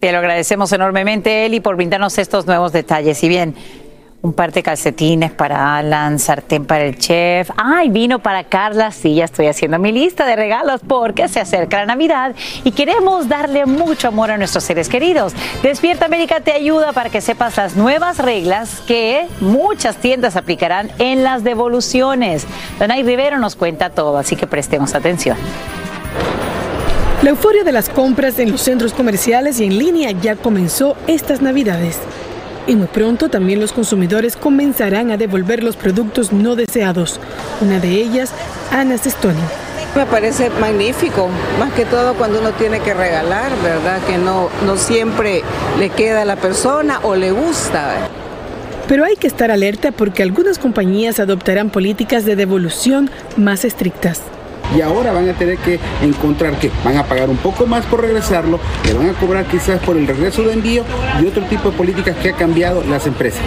Te 0.00 0.12
lo 0.12 0.18
agradecemos 0.18 0.70
enormemente, 0.72 1.44
Eli, 1.46 1.58
por 1.58 1.74
brindarnos 1.74 2.18
estos 2.18 2.46
nuevos 2.46 2.72
detalles. 2.72 3.22
Y 3.24 3.28
bien, 3.28 3.56
un 4.22 4.32
par 4.32 4.52
de 4.52 4.62
calcetines 4.62 5.32
para 5.32 5.76
Alan, 5.76 6.20
sartén 6.20 6.66
para 6.66 6.84
el 6.84 6.98
chef. 6.98 7.50
Ay, 7.56 7.88
vino 7.88 8.20
para 8.20 8.44
Carla. 8.44 8.92
Sí, 8.92 9.16
ya 9.16 9.24
estoy 9.24 9.48
haciendo 9.48 9.78
mi 9.80 9.90
lista 9.90 10.24
de 10.24 10.36
regalos 10.36 10.82
porque 10.86 11.26
se 11.26 11.40
acerca 11.40 11.78
la 11.78 11.86
Navidad 11.86 12.36
y 12.62 12.70
queremos 12.70 13.28
darle 13.28 13.66
mucho 13.66 14.06
amor 14.06 14.30
a 14.30 14.38
nuestros 14.38 14.62
seres 14.62 14.88
queridos. 14.88 15.32
Despierta 15.64 16.04
América 16.04 16.40
te 16.40 16.52
ayuda 16.52 16.92
para 16.92 17.10
que 17.10 17.20
sepas 17.20 17.56
las 17.56 17.74
nuevas 17.74 18.18
reglas 18.18 18.80
que 18.86 19.26
muchas 19.40 19.96
tiendas 19.96 20.36
aplicarán 20.36 20.92
en 21.00 21.24
las 21.24 21.42
devoluciones. 21.42 22.46
Donay 22.78 23.02
Rivero 23.02 23.38
nos 23.38 23.56
cuenta 23.56 23.90
todo, 23.90 24.16
así 24.16 24.36
que 24.36 24.46
prestemos 24.46 24.94
atención. 24.94 25.36
La 27.20 27.30
euforia 27.30 27.64
de 27.64 27.72
las 27.72 27.88
compras 27.88 28.38
en 28.38 28.52
los 28.52 28.60
centros 28.60 28.94
comerciales 28.94 29.58
y 29.58 29.64
en 29.64 29.76
línea 29.76 30.12
ya 30.12 30.36
comenzó 30.36 30.96
estas 31.08 31.42
navidades. 31.42 31.98
Y 32.68 32.76
muy 32.76 32.86
pronto 32.86 33.28
también 33.28 33.58
los 33.58 33.72
consumidores 33.72 34.36
comenzarán 34.36 35.10
a 35.10 35.16
devolver 35.16 35.64
los 35.64 35.74
productos 35.74 36.32
no 36.32 36.54
deseados. 36.54 37.18
Una 37.60 37.80
de 37.80 37.88
ellas, 37.88 38.30
Ana 38.70 38.98
Sestoni. 38.98 39.40
Me 39.96 40.06
parece 40.06 40.48
magnífico, 40.60 41.28
más 41.58 41.72
que 41.72 41.84
todo 41.86 42.14
cuando 42.14 42.38
uno 42.38 42.52
tiene 42.52 42.78
que 42.78 42.94
regalar, 42.94 43.50
¿verdad? 43.64 44.00
Que 44.06 44.16
no, 44.16 44.48
no 44.64 44.76
siempre 44.76 45.42
le 45.76 45.90
queda 45.90 46.22
a 46.22 46.24
la 46.24 46.36
persona 46.36 47.00
o 47.02 47.16
le 47.16 47.32
gusta. 47.32 47.96
Pero 48.86 49.04
hay 49.04 49.16
que 49.16 49.26
estar 49.26 49.50
alerta 49.50 49.90
porque 49.90 50.22
algunas 50.22 50.60
compañías 50.60 51.18
adoptarán 51.18 51.70
políticas 51.70 52.24
de 52.24 52.36
devolución 52.36 53.10
más 53.36 53.64
estrictas 53.64 54.22
y 54.76 54.80
ahora 54.80 55.12
van 55.12 55.28
a 55.28 55.32
tener 55.34 55.58
que 55.58 55.78
encontrar 56.02 56.58
que 56.58 56.70
van 56.84 56.96
a 56.96 57.04
pagar 57.04 57.30
un 57.30 57.36
poco 57.36 57.66
más 57.66 57.84
por 57.86 58.02
regresarlo, 58.02 58.60
que 58.82 58.92
van 58.92 59.10
a 59.10 59.12
cobrar 59.14 59.46
quizás 59.46 59.80
por 59.80 59.96
el 59.96 60.06
regreso 60.06 60.42
de 60.42 60.52
envío 60.52 60.84
y 61.22 61.26
otro 61.26 61.44
tipo 61.44 61.70
de 61.70 61.76
políticas 61.76 62.16
que 62.16 62.30
ha 62.30 62.32
cambiado 62.34 62.82
las 62.84 63.06
empresas. 63.06 63.42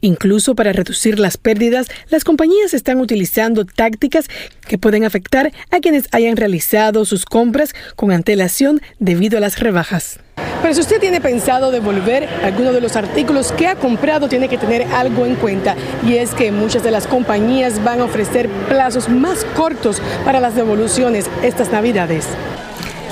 Incluso 0.00 0.54
para 0.54 0.72
reducir 0.72 1.18
las 1.18 1.36
pérdidas, 1.36 1.88
las 2.10 2.24
compañías 2.24 2.74
están 2.74 3.00
utilizando 3.00 3.64
tácticas 3.64 4.28
que 4.66 4.78
pueden 4.78 5.04
afectar 5.04 5.52
a 5.70 5.80
quienes 5.80 6.08
hayan 6.12 6.36
realizado 6.36 7.04
sus 7.04 7.24
compras 7.24 7.74
con 7.96 8.12
antelación 8.12 8.80
debido 8.98 9.38
a 9.38 9.40
las 9.40 9.58
rebajas. 9.58 10.20
Pero 10.62 10.74
si 10.74 10.80
usted 10.80 11.00
tiene 11.00 11.20
pensado 11.20 11.70
devolver 11.70 12.28
alguno 12.42 12.72
de 12.72 12.80
los 12.80 12.96
artículos 12.96 13.52
que 13.52 13.68
ha 13.68 13.76
comprado, 13.76 14.28
tiene 14.28 14.48
que 14.48 14.58
tener 14.58 14.82
algo 14.92 15.24
en 15.24 15.36
cuenta 15.36 15.76
y 16.04 16.16
es 16.16 16.34
que 16.34 16.50
muchas 16.50 16.82
de 16.82 16.90
las 16.90 17.06
compañías 17.06 17.82
van 17.84 18.00
a 18.00 18.04
ofrecer 18.04 18.48
plazos 18.68 19.08
más 19.08 19.44
cortos 19.56 20.02
para 20.24 20.40
las 20.40 20.56
devoluciones 20.56 21.26
estas 21.42 21.70
navidades. 21.70 22.26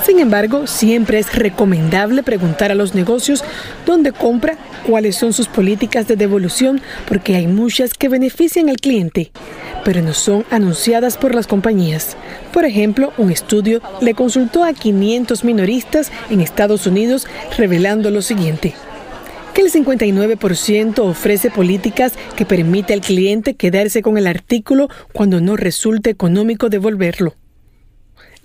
Sin 0.04 0.18
embargo, 0.18 0.66
siempre 0.66 1.18
es 1.18 1.34
recomendable 1.34 2.22
preguntar 2.22 2.70
a 2.70 2.74
los 2.74 2.94
negocios 2.94 3.42
dónde 3.86 4.12
compra, 4.12 4.58
cuáles 4.86 5.16
son 5.16 5.32
sus 5.32 5.48
políticas 5.48 6.06
de 6.06 6.16
devolución, 6.16 6.82
porque 7.08 7.36
hay 7.36 7.46
muchas 7.46 7.94
que 7.94 8.10
benefician 8.10 8.68
al 8.68 8.76
cliente, 8.76 9.32
pero 9.82 10.02
no 10.02 10.12
son 10.12 10.44
anunciadas 10.50 11.16
por 11.16 11.34
las 11.34 11.46
compañías. 11.46 12.18
Por 12.52 12.66
ejemplo, 12.66 13.14
un 13.16 13.32
estudio 13.32 13.80
le 14.02 14.12
consultó 14.12 14.62
a 14.62 14.74
500 14.74 15.42
minoristas 15.42 16.12
en 16.28 16.42
Estados 16.42 16.86
Unidos 16.86 17.26
revelando 17.56 18.10
lo 18.10 18.20
siguiente 18.20 18.74
que 19.54 19.62
el 19.62 19.70
59% 19.70 20.98
ofrece 20.98 21.48
políticas 21.48 22.14
que 22.34 22.44
permite 22.44 22.92
al 22.92 23.00
cliente 23.00 23.54
quedarse 23.54 24.02
con 24.02 24.18
el 24.18 24.26
artículo 24.26 24.88
cuando 25.12 25.40
no 25.40 25.56
resulte 25.56 26.10
económico 26.10 26.70
devolverlo. 26.70 27.36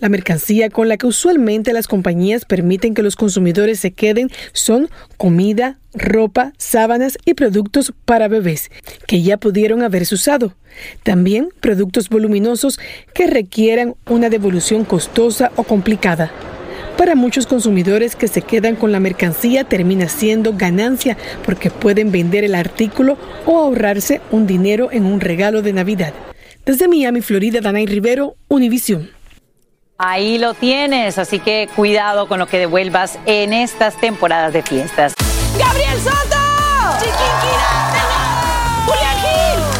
La 0.00 0.08
mercancía 0.08 0.70
con 0.70 0.88
la 0.88 0.96
que 0.96 1.06
usualmente 1.06 1.74
las 1.74 1.86
compañías 1.86 2.46
permiten 2.46 2.94
que 2.94 3.02
los 3.02 3.16
consumidores 3.16 3.80
se 3.80 3.90
queden 3.90 4.30
son 4.52 4.88
comida, 5.18 5.78
ropa, 5.92 6.54
sábanas 6.56 7.18
y 7.26 7.34
productos 7.34 7.92
para 8.06 8.26
bebés 8.26 8.70
que 9.06 9.20
ya 9.22 9.36
pudieron 9.36 9.82
haberse 9.82 10.14
usado. 10.14 10.54
También 11.02 11.50
productos 11.60 12.08
voluminosos 12.08 12.80
que 13.12 13.26
requieran 13.26 13.94
una 14.08 14.30
devolución 14.30 14.86
costosa 14.86 15.52
o 15.56 15.64
complicada. 15.64 16.32
Para 16.96 17.14
muchos 17.14 17.46
consumidores 17.46 18.16
que 18.16 18.28
se 18.28 18.40
quedan 18.40 18.76
con 18.76 18.92
la 18.92 19.00
mercancía 19.00 19.64
termina 19.64 20.08
siendo 20.08 20.54
ganancia 20.54 21.18
porque 21.44 21.70
pueden 21.70 22.10
vender 22.10 22.44
el 22.44 22.54
artículo 22.54 23.18
o 23.44 23.58
ahorrarse 23.58 24.22
un 24.30 24.46
dinero 24.46 24.88
en 24.92 25.04
un 25.04 25.20
regalo 25.20 25.60
de 25.60 25.74
Navidad. 25.74 26.14
Desde 26.64 26.88
Miami, 26.88 27.20
Florida, 27.20 27.60
Danay 27.60 27.84
Rivero, 27.84 28.36
Univision. 28.48 29.19
Ahí 30.02 30.38
lo 30.38 30.54
tienes, 30.54 31.18
así 31.18 31.40
que 31.40 31.68
cuidado 31.76 32.26
con 32.26 32.38
lo 32.38 32.46
que 32.46 32.58
devuelvas 32.58 33.18
en 33.26 33.52
estas 33.52 33.98
temporadas 33.98 34.50
de 34.54 34.62
fiestas. 34.62 35.12
¡Gabriel 35.58 36.00
Soto! 36.00 37.49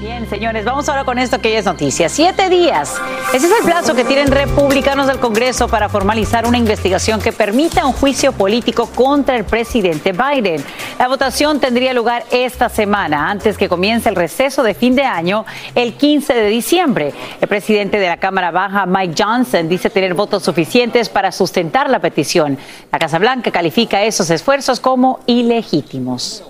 Bien, 0.00 0.26
señores, 0.30 0.64
vamos 0.64 0.88
ahora 0.88 1.04
con 1.04 1.18
esto 1.18 1.42
que 1.42 1.58
es 1.58 1.66
noticia. 1.66 2.08
Siete 2.08 2.48
días. 2.48 2.96
Ese 3.34 3.46
es 3.46 3.52
el 3.52 3.66
plazo 3.66 3.94
que 3.94 4.02
tienen 4.02 4.28
republicanos 4.28 5.06
del 5.06 5.18
Congreso 5.18 5.68
para 5.68 5.90
formalizar 5.90 6.46
una 6.46 6.56
investigación 6.56 7.20
que 7.20 7.32
permita 7.32 7.84
un 7.84 7.92
juicio 7.92 8.32
político 8.32 8.86
contra 8.86 9.36
el 9.36 9.44
presidente 9.44 10.12
Biden. 10.12 10.64
La 10.98 11.06
votación 11.06 11.60
tendría 11.60 11.92
lugar 11.92 12.24
esta 12.30 12.70
semana, 12.70 13.30
antes 13.30 13.58
que 13.58 13.68
comience 13.68 14.08
el 14.08 14.16
receso 14.16 14.62
de 14.62 14.72
fin 14.72 14.96
de 14.96 15.04
año, 15.04 15.44
el 15.74 15.92
15 15.92 16.32
de 16.32 16.46
diciembre. 16.48 17.12
El 17.38 17.48
presidente 17.48 17.98
de 17.98 18.08
la 18.08 18.16
Cámara 18.16 18.50
Baja, 18.50 18.86
Mike 18.86 19.22
Johnson, 19.22 19.68
dice 19.68 19.90
tener 19.90 20.14
votos 20.14 20.42
suficientes 20.42 21.10
para 21.10 21.30
sustentar 21.30 21.90
la 21.90 21.98
petición. 21.98 22.56
La 22.90 22.98
Casa 22.98 23.18
Blanca 23.18 23.50
califica 23.50 24.02
esos 24.02 24.30
esfuerzos 24.30 24.80
como 24.80 25.20
ilegítimos. 25.26 26.49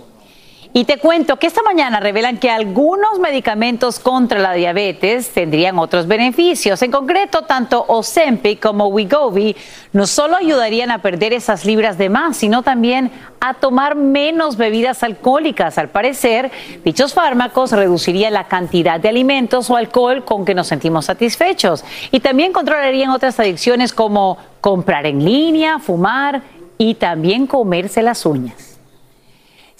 Y 0.73 0.85
te 0.85 0.99
cuento 0.99 1.37
que 1.37 1.49
esta 1.49 1.63
mañana 1.65 1.99
revelan 1.99 2.39
que 2.39 2.49
algunos 2.49 3.19
medicamentos 3.19 3.99
contra 3.99 4.39
la 4.39 4.53
diabetes 4.53 5.31
tendrían 5.31 5.81
otros 5.81 6.07
beneficios. 6.07 6.81
En 6.83 6.93
concreto, 6.93 7.43
tanto 7.43 7.85
Ozempic 7.89 8.61
como 8.61 8.87
Wegovy 8.87 9.57
no 9.93 10.07
solo 10.07 10.37
ayudarían 10.37 10.93
a 10.93 11.03
perder 11.03 11.33
esas 11.33 11.65
libras 11.65 11.99
de 11.99 12.09
más, 12.09 12.37
sino 12.37 12.63
también 12.63 13.11
a 13.41 13.55
tomar 13.55 13.97
menos 13.97 14.57
bebidas 14.57 15.03
alcohólicas. 15.03 15.77
Al 15.77 15.89
parecer, 15.89 16.53
dichos 16.85 17.15
fármacos 17.15 17.73
reducirían 17.73 18.33
la 18.33 18.47
cantidad 18.47 19.01
de 19.01 19.09
alimentos 19.09 19.71
o 19.71 19.77
alcohol 19.77 20.25
con 20.25 20.45
que 20.45 20.55
nos 20.55 20.69
sentimos 20.69 21.07
satisfechos 21.07 21.85
y 22.13 22.21
también 22.21 22.53
controlarían 22.53 23.11
otras 23.11 23.41
adicciones 23.41 23.93
como 23.93 24.39
comprar 24.61 25.07
en 25.07 25.25
línea, 25.25 25.81
fumar 25.81 26.43
y 26.79 26.95
también 26.95 27.49
comerse 27.49 28.03
las 28.03 28.25
uñas. 28.25 28.70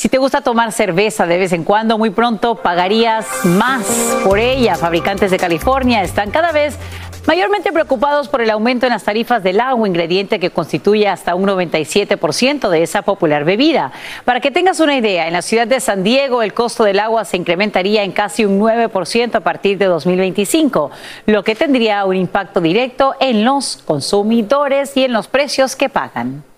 Si 0.01 0.09
te 0.09 0.17
gusta 0.17 0.41
tomar 0.41 0.73
cerveza 0.73 1.27
de 1.27 1.37
vez 1.37 1.53
en 1.53 1.63
cuando, 1.63 1.99
muy 1.99 2.09
pronto 2.09 2.55
pagarías 2.55 3.27
más 3.45 3.85
por 4.25 4.39
ella. 4.39 4.77
Fabricantes 4.77 5.31
de 5.31 5.37
California 5.37 6.03
están 6.03 6.31
cada 6.31 6.53
vez 6.53 6.79
mayormente 7.27 7.71
preocupados 7.71 8.27
por 8.27 8.41
el 8.41 8.49
aumento 8.49 8.87
en 8.87 8.95
las 8.95 9.05
tarifas 9.05 9.43
del 9.43 9.61
agua, 9.61 9.87
ingrediente 9.87 10.41
que 10.41 10.49
constituye 10.49 11.07
hasta 11.07 11.35
un 11.35 11.47
97% 11.47 12.71
de 12.71 12.83
esa 12.83 13.03
popular 13.03 13.45
bebida. 13.45 13.93
Para 14.25 14.41
que 14.41 14.51
tengas 14.51 14.81
una 14.81 14.97
idea, 14.97 15.27
en 15.27 15.35
la 15.35 15.43
ciudad 15.43 15.67
de 15.67 15.81
San 15.81 16.03
Diego 16.03 16.43
el 16.43 16.55
costo 16.55 16.85
del 16.85 16.99
agua 16.99 17.27
se 17.27 17.37
incrementaría 17.37 18.03
en 18.03 18.13
casi 18.13 18.47
un 18.47 18.59
9% 18.59 19.35
a 19.35 19.41
partir 19.41 19.77
de 19.77 19.85
2025, 19.85 20.91
lo 21.27 21.45
que 21.45 21.55
tendría 21.55 22.07
un 22.07 22.17
impacto 22.17 22.63
directo 22.63 23.17
en 23.21 23.45
los 23.45 23.83
consumidores 23.85 24.97
y 24.97 25.05
en 25.05 25.13
los 25.13 25.29
precios 25.29 25.77
que 25.77 25.91
pagan. 25.91 26.50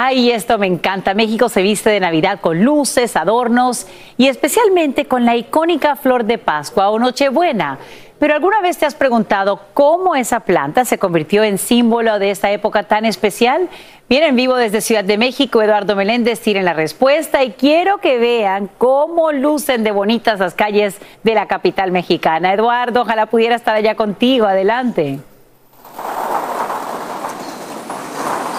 Ay, 0.00 0.30
esto 0.30 0.58
me 0.58 0.68
encanta. 0.68 1.12
México 1.12 1.48
se 1.48 1.60
viste 1.60 1.90
de 1.90 1.98
Navidad 1.98 2.38
con 2.40 2.62
luces, 2.62 3.16
adornos 3.16 3.88
y 4.16 4.28
especialmente 4.28 5.06
con 5.06 5.24
la 5.24 5.34
icónica 5.34 5.96
flor 5.96 6.22
de 6.24 6.38
Pascua 6.38 6.90
o 6.90 7.00
Nochebuena. 7.00 7.80
Pero 8.20 8.34
¿alguna 8.34 8.60
vez 8.60 8.78
te 8.78 8.86
has 8.86 8.94
preguntado 8.94 9.60
cómo 9.74 10.14
esa 10.14 10.38
planta 10.38 10.84
se 10.84 10.98
convirtió 10.98 11.42
en 11.42 11.58
símbolo 11.58 12.20
de 12.20 12.30
esta 12.30 12.52
época 12.52 12.84
tan 12.84 13.06
especial? 13.06 13.68
Viene 14.08 14.28
en 14.28 14.36
vivo 14.36 14.54
desde 14.54 14.82
Ciudad 14.82 15.02
de 15.02 15.18
México, 15.18 15.62
Eduardo 15.62 15.96
Meléndez 15.96 16.38
tiene 16.38 16.62
la 16.62 16.74
respuesta 16.74 17.42
y 17.42 17.50
quiero 17.50 17.98
que 17.98 18.18
vean 18.18 18.70
cómo 18.78 19.32
lucen 19.32 19.82
de 19.82 19.90
bonitas 19.90 20.38
las 20.38 20.54
calles 20.54 20.96
de 21.24 21.34
la 21.34 21.46
capital 21.46 21.90
mexicana. 21.90 22.54
Eduardo, 22.54 23.00
ojalá 23.00 23.26
pudiera 23.26 23.56
estar 23.56 23.74
allá 23.74 23.96
contigo. 23.96 24.46
Adelante. 24.46 25.18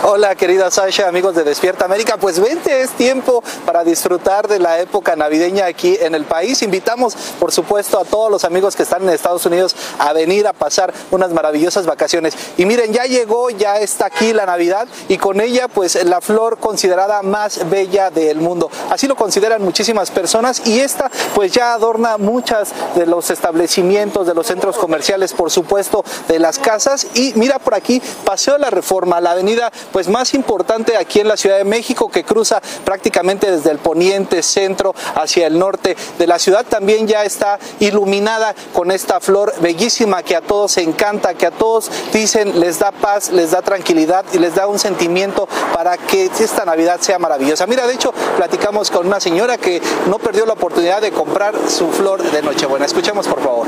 Hola 0.01 0.33
querida 0.35 0.71
Sasha, 0.71 1.09
amigos 1.09 1.35
de 1.35 1.43
Despierta 1.43 1.83
América, 1.83 2.15
pues 2.15 2.39
vente, 2.39 2.81
es 2.81 2.91
tiempo 2.91 3.43
para 3.65 3.83
disfrutar 3.83 4.47
de 4.47 4.57
la 4.57 4.79
época 4.79 5.17
navideña 5.17 5.65
aquí 5.65 5.97
en 5.99 6.15
el 6.15 6.23
país. 6.23 6.61
Invitamos, 6.61 7.15
por 7.37 7.51
supuesto, 7.51 7.99
a 7.99 8.05
todos 8.05 8.31
los 8.31 8.45
amigos 8.45 8.77
que 8.77 8.83
están 8.83 9.03
en 9.03 9.09
Estados 9.09 9.45
Unidos 9.45 9.75
a 9.99 10.13
venir 10.13 10.47
a 10.47 10.53
pasar 10.53 10.93
unas 11.11 11.33
maravillosas 11.33 11.85
vacaciones. 11.85 12.33
Y 12.55 12.65
miren, 12.65 12.93
ya 12.93 13.03
llegó, 13.03 13.49
ya 13.49 13.79
está 13.79 14.05
aquí 14.05 14.31
la 14.31 14.45
Navidad 14.45 14.87
y 15.09 15.17
con 15.17 15.41
ella 15.41 15.67
pues 15.67 16.01
la 16.05 16.21
flor 16.21 16.59
considerada 16.59 17.21
más 17.21 17.69
bella 17.69 18.09
del 18.09 18.37
mundo. 18.37 18.71
Así 18.89 19.05
lo 19.05 19.17
consideran 19.17 19.61
muchísimas 19.61 20.11
personas 20.11 20.65
y 20.65 20.79
esta 20.79 21.11
pues 21.35 21.51
ya 21.51 21.73
adorna 21.73 22.17
muchas 22.17 22.69
de 22.95 23.05
los 23.05 23.29
establecimientos, 23.31 24.25
de 24.25 24.33
los 24.33 24.47
centros 24.47 24.77
comerciales, 24.77 25.33
por 25.33 25.51
supuesto, 25.51 26.05
de 26.29 26.39
las 26.39 26.57
casas. 26.57 27.05
Y 27.15 27.33
mira 27.35 27.59
por 27.59 27.73
aquí, 27.73 28.01
Paseo 28.23 28.53
de 28.53 28.59
la 28.61 28.69
Reforma, 28.69 29.19
la 29.19 29.31
avenida 29.31 29.69
pues 29.91 30.07
más 30.07 30.33
importante 30.33 30.97
aquí 30.97 31.19
en 31.19 31.27
la 31.27 31.37
Ciudad 31.37 31.57
de 31.57 31.63
México 31.63 32.09
que 32.09 32.23
cruza 32.23 32.61
prácticamente 32.85 33.51
desde 33.51 33.71
el 33.71 33.79
poniente 33.79 34.43
centro 34.43 34.93
hacia 35.15 35.47
el 35.47 35.57
norte 35.57 35.95
de 36.17 36.27
la 36.27 36.39
ciudad 36.39 36.65
también 36.65 37.07
ya 37.07 37.23
está 37.23 37.59
iluminada 37.79 38.55
con 38.73 38.91
esta 38.91 39.19
flor 39.19 39.53
bellísima 39.61 40.23
que 40.23 40.35
a 40.35 40.41
todos 40.41 40.77
encanta, 40.77 41.33
que 41.33 41.45
a 41.45 41.51
todos 41.51 41.89
dicen 42.13 42.59
les 42.59 42.79
da 42.79 42.91
paz, 42.91 43.31
les 43.31 43.51
da 43.51 43.61
tranquilidad 43.61 44.25
y 44.33 44.39
les 44.39 44.55
da 44.55 44.67
un 44.67 44.79
sentimiento 44.79 45.47
para 45.73 45.97
que 45.97 46.25
esta 46.25 46.65
Navidad 46.65 46.99
sea 47.01 47.19
maravillosa. 47.19 47.67
Mira, 47.67 47.87
de 47.87 47.93
hecho, 47.93 48.13
platicamos 48.37 48.91
con 48.91 49.07
una 49.07 49.19
señora 49.19 49.57
que 49.57 49.81
no 50.07 50.19
perdió 50.19 50.45
la 50.45 50.53
oportunidad 50.53 51.01
de 51.01 51.11
comprar 51.11 51.55
su 51.67 51.89
flor 51.89 52.21
de 52.31 52.41
Nochebuena. 52.41 52.85
Escuchemos, 52.85 53.27
por 53.27 53.41
favor. 53.41 53.67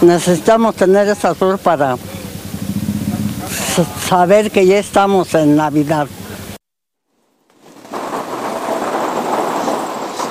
Necesitamos 0.00 0.76
tener 0.76 1.08
esa 1.08 1.34
flor 1.34 1.58
para 1.58 1.96
saber 3.84 4.50
que 4.50 4.66
ya 4.66 4.78
estamos 4.78 5.34
en 5.34 5.56
Navidad. 5.56 6.08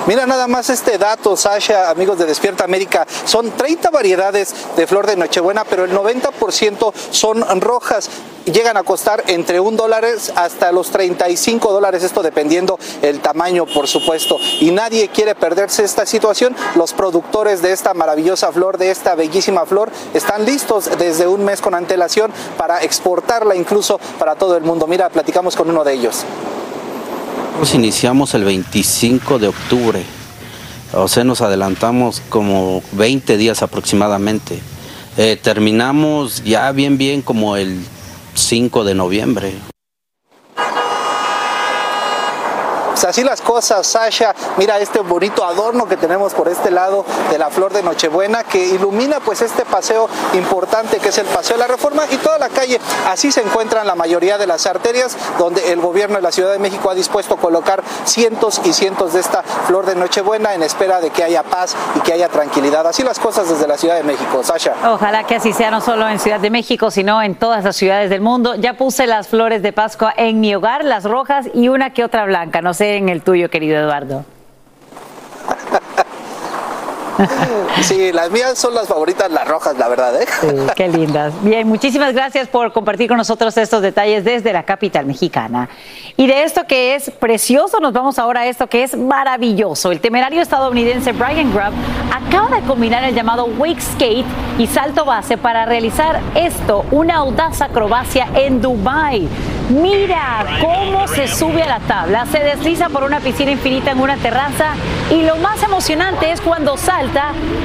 Mira 0.08 0.24
nada 0.24 0.48
más 0.48 0.70
este 0.70 0.96
dato, 0.96 1.36
Sasha, 1.36 1.90
amigos 1.90 2.18
de 2.18 2.24
Despierta 2.24 2.64
América. 2.64 3.06
Son 3.26 3.50
30 3.50 3.90
variedades 3.90 4.54
de 4.74 4.86
flor 4.86 5.06
de 5.06 5.16
Nochebuena, 5.16 5.64
pero 5.64 5.84
el 5.84 5.92
90% 5.92 6.94
son 7.10 7.60
rojas. 7.60 8.08
Llegan 8.46 8.78
a 8.78 8.84
costar 8.84 9.22
entre 9.26 9.60
un 9.60 9.76
dólar 9.76 10.06
hasta 10.34 10.72
los 10.72 10.90
35 10.92 11.70
dólares, 11.70 12.04
esto 12.04 12.22
dependiendo 12.22 12.78
el 13.02 13.20
tamaño, 13.20 13.66
por 13.66 13.86
supuesto. 13.86 14.38
Y 14.60 14.70
nadie 14.70 15.08
quiere 15.08 15.34
perderse 15.34 15.84
esta 15.84 16.06
situación. 16.06 16.56
Los 16.74 16.94
productores 16.94 17.60
de 17.60 17.72
esta 17.72 17.92
maravillosa 17.92 18.50
flor, 18.50 18.78
de 18.78 18.90
esta 18.90 19.14
bellísima 19.14 19.66
flor, 19.66 19.90
están 20.14 20.46
listos 20.46 20.88
desde 20.96 21.28
un 21.28 21.44
mes 21.44 21.60
con 21.60 21.74
antelación 21.74 22.32
para 22.56 22.82
exportarla 22.82 23.54
incluso 23.54 24.00
para 24.18 24.36
todo 24.36 24.56
el 24.56 24.62
mundo. 24.62 24.86
Mira, 24.86 25.10
platicamos 25.10 25.54
con 25.54 25.68
uno 25.68 25.84
de 25.84 25.92
ellos. 25.92 26.24
Nosotros 27.58 27.74
iniciamos 27.74 28.34
el 28.34 28.44
25 28.44 29.40
de 29.40 29.48
octubre, 29.48 30.04
o 30.92 31.08
sea, 31.08 31.24
nos 31.24 31.40
adelantamos 31.40 32.22
como 32.28 32.84
20 32.92 33.36
días 33.36 33.64
aproximadamente. 33.64 34.60
Eh, 35.16 35.36
terminamos 35.42 36.44
ya 36.44 36.70
bien, 36.70 36.98
bien 36.98 37.20
como 37.20 37.56
el 37.56 37.80
5 38.34 38.84
de 38.84 38.94
noviembre. 38.94 39.54
Pues 42.98 43.10
así 43.10 43.22
las 43.22 43.40
cosas, 43.40 43.86
Sasha. 43.86 44.34
Mira 44.56 44.76
este 44.80 44.98
bonito 44.98 45.44
adorno 45.44 45.86
que 45.86 45.96
tenemos 45.96 46.34
por 46.34 46.48
este 46.48 46.72
lado 46.72 47.04
de 47.30 47.38
la 47.38 47.48
flor 47.48 47.72
de 47.72 47.80
Nochebuena 47.80 48.42
que 48.42 48.58
ilumina 48.58 49.20
pues 49.20 49.40
este 49.40 49.64
paseo 49.64 50.08
importante 50.34 50.98
que 50.98 51.10
es 51.10 51.18
el 51.18 51.26
Paseo 51.26 51.56
de 51.56 51.60
la 51.60 51.68
Reforma 51.68 52.02
y 52.10 52.16
toda 52.16 52.40
la 52.40 52.48
calle. 52.48 52.80
Así 53.06 53.30
se 53.30 53.40
encuentran 53.40 53.86
la 53.86 53.94
mayoría 53.94 54.36
de 54.36 54.48
las 54.48 54.66
arterias 54.66 55.16
donde 55.38 55.70
el 55.70 55.80
gobierno 55.80 56.16
de 56.16 56.22
la 56.22 56.32
Ciudad 56.32 56.50
de 56.50 56.58
México 56.58 56.90
ha 56.90 56.94
dispuesto 56.96 57.34
a 57.34 57.36
colocar 57.36 57.84
cientos 58.04 58.60
y 58.64 58.72
cientos 58.72 59.12
de 59.12 59.20
esta 59.20 59.44
flor 59.44 59.86
de 59.86 59.94
Nochebuena 59.94 60.54
en 60.54 60.64
espera 60.64 61.00
de 61.00 61.10
que 61.10 61.22
haya 61.22 61.44
paz 61.44 61.76
y 61.94 62.00
que 62.00 62.14
haya 62.14 62.28
tranquilidad. 62.28 62.84
Así 62.84 63.04
las 63.04 63.20
cosas 63.20 63.48
desde 63.48 63.68
la 63.68 63.78
Ciudad 63.78 63.94
de 63.94 64.02
México, 64.02 64.42
Sasha. 64.42 64.74
Ojalá 64.88 65.22
que 65.22 65.36
así 65.36 65.52
sea 65.52 65.70
no 65.70 65.80
solo 65.80 66.08
en 66.08 66.18
Ciudad 66.18 66.40
de 66.40 66.50
México, 66.50 66.90
sino 66.90 67.22
en 67.22 67.36
todas 67.36 67.62
las 67.62 67.76
ciudades 67.76 68.10
del 68.10 68.22
mundo. 68.22 68.56
Ya 68.56 68.72
puse 68.72 69.06
las 69.06 69.28
flores 69.28 69.62
de 69.62 69.72
Pascua 69.72 70.12
en 70.16 70.40
mi 70.40 70.52
hogar, 70.52 70.84
las 70.84 71.04
rojas 71.04 71.46
y 71.54 71.68
una 71.68 71.90
que 71.90 72.02
otra 72.02 72.24
blanca. 72.24 72.60
No 72.60 72.74
sé 72.74 72.87
en 72.96 73.08
el 73.08 73.22
tuyo, 73.22 73.50
querido 73.50 73.76
Eduardo. 73.78 74.24
Sí, 77.82 78.12
las 78.12 78.30
mías 78.30 78.58
son 78.58 78.74
las 78.74 78.88
favoritas, 78.88 79.30
las 79.30 79.46
rojas, 79.46 79.78
la 79.78 79.88
verdad. 79.88 80.20
¿eh? 80.20 80.26
qué 80.74 80.88
lindas. 80.88 81.32
Bien, 81.42 81.66
muchísimas 81.66 82.12
gracias 82.12 82.48
por 82.48 82.72
compartir 82.72 83.08
con 83.08 83.16
nosotros 83.16 83.56
estos 83.56 83.82
detalles 83.82 84.24
desde 84.24 84.52
la 84.52 84.64
capital 84.64 85.06
mexicana. 85.06 85.68
Y 86.16 86.26
de 86.26 86.42
esto 86.42 86.64
que 86.66 86.96
es 86.96 87.10
precioso, 87.10 87.78
nos 87.78 87.92
vamos 87.92 88.18
ahora 88.18 88.40
a 88.40 88.46
esto 88.46 88.66
que 88.66 88.82
es 88.82 88.96
maravilloso. 88.96 89.92
El 89.92 90.00
temerario 90.00 90.42
estadounidense 90.42 91.12
Brian 91.12 91.52
Grubb 91.52 91.72
acaba 92.12 92.56
de 92.56 92.66
combinar 92.66 93.04
el 93.04 93.14
llamado 93.14 93.46
wake 93.58 93.80
skate 93.80 94.26
y 94.58 94.66
salto 94.66 95.04
base 95.04 95.38
para 95.38 95.64
realizar 95.64 96.20
esto, 96.34 96.84
una 96.90 97.16
audaz 97.16 97.62
acrobacia 97.62 98.28
en 98.34 98.60
Dubai. 98.60 99.28
Mira 99.70 100.46
cómo 100.60 101.06
se 101.08 101.28
sube 101.28 101.62
a 101.62 101.68
la 101.68 101.80
tabla, 101.80 102.26
se 102.26 102.40
desliza 102.40 102.88
por 102.88 103.04
una 103.04 103.20
piscina 103.20 103.50
infinita 103.50 103.90
en 103.90 104.00
una 104.00 104.16
terraza 104.16 104.72
y 105.10 105.22
lo 105.22 105.36
más 105.36 105.62
emocionante 105.62 106.32
es 106.32 106.40
cuando 106.40 106.76
salta 106.78 107.07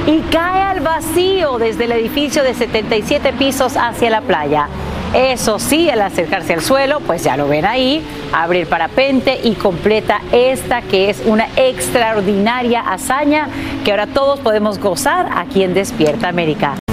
y 0.06 0.20
cae 0.30 0.62
al 0.62 0.80
vacío 0.80 1.58
desde 1.58 1.84
el 1.84 1.92
edificio 1.92 2.42
de 2.42 2.54
77 2.54 3.32
pisos 3.34 3.76
hacia 3.76 4.10
la 4.10 4.20
playa. 4.20 4.68
Eso 5.14 5.58
sí, 5.58 5.88
al 5.90 6.00
acercarse 6.02 6.54
al 6.54 6.60
suelo, 6.60 7.00
pues 7.00 7.22
ya 7.22 7.36
lo 7.36 7.46
ven 7.46 7.64
ahí, 7.64 8.04
abre 8.32 8.62
el 8.62 8.66
parapente 8.66 9.38
y 9.44 9.54
completa 9.54 10.20
esta 10.32 10.82
que 10.82 11.08
es 11.08 11.22
una 11.24 11.46
extraordinaria 11.56 12.80
hazaña 12.80 13.48
que 13.84 13.92
ahora 13.92 14.08
todos 14.08 14.40
podemos 14.40 14.78
gozar 14.78 15.28
aquí 15.36 15.62
en 15.62 15.74
Despierta 15.74 16.28
América. 16.28 16.83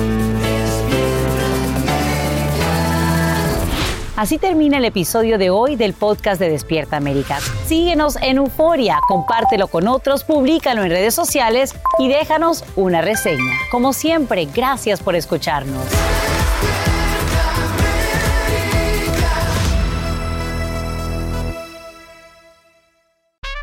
Así 4.21 4.37
termina 4.37 4.77
el 4.77 4.85
episodio 4.85 5.39
de 5.39 5.49
hoy 5.49 5.75
del 5.75 5.93
podcast 5.93 6.39
de 6.39 6.47
Despierta 6.47 6.95
América. 6.95 7.39
Síguenos 7.65 8.17
en 8.21 8.37
Euforia, 8.37 8.99
compártelo 9.07 9.67
con 9.67 9.87
otros, 9.87 10.23
públicalo 10.25 10.83
en 10.83 10.91
redes 10.91 11.15
sociales 11.15 11.73
y 11.97 12.07
déjanos 12.07 12.63
una 12.75 13.01
reseña. 13.01 13.51
Como 13.71 13.93
siempre, 13.93 14.45
gracias 14.45 15.01
por 15.01 15.15
escucharnos. 15.15 15.83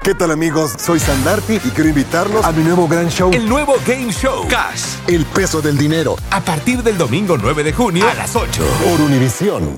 ¿Qué 0.02 0.14
tal 0.14 0.32
amigos? 0.32 0.72
Soy 0.76 0.98
Sandarti 0.98 1.60
y 1.62 1.70
quiero 1.70 1.90
invitarlos 1.90 2.44
a 2.44 2.50
mi 2.50 2.64
nuevo 2.64 2.88
gran 2.88 3.08
show. 3.10 3.30
El 3.32 3.48
nuevo 3.48 3.74
Game 3.86 4.10
Show 4.10 4.48
Cash. 4.48 4.96
El 5.06 5.24
peso 5.26 5.60
del 5.60 5.78
dinero. 5.78 6.16
A 6.30 6.40
partir 6.40 6.82
del 6.82 6.98
domingo 6.98 7.36
9 7.38 7.62
de 7.62 7.72
junio 7.72 8.08
a 8.08 8.14
las 8.14 8.34
8. 8.34 8.64
Por 8.82 9.02
Univisión. 9.02 9.76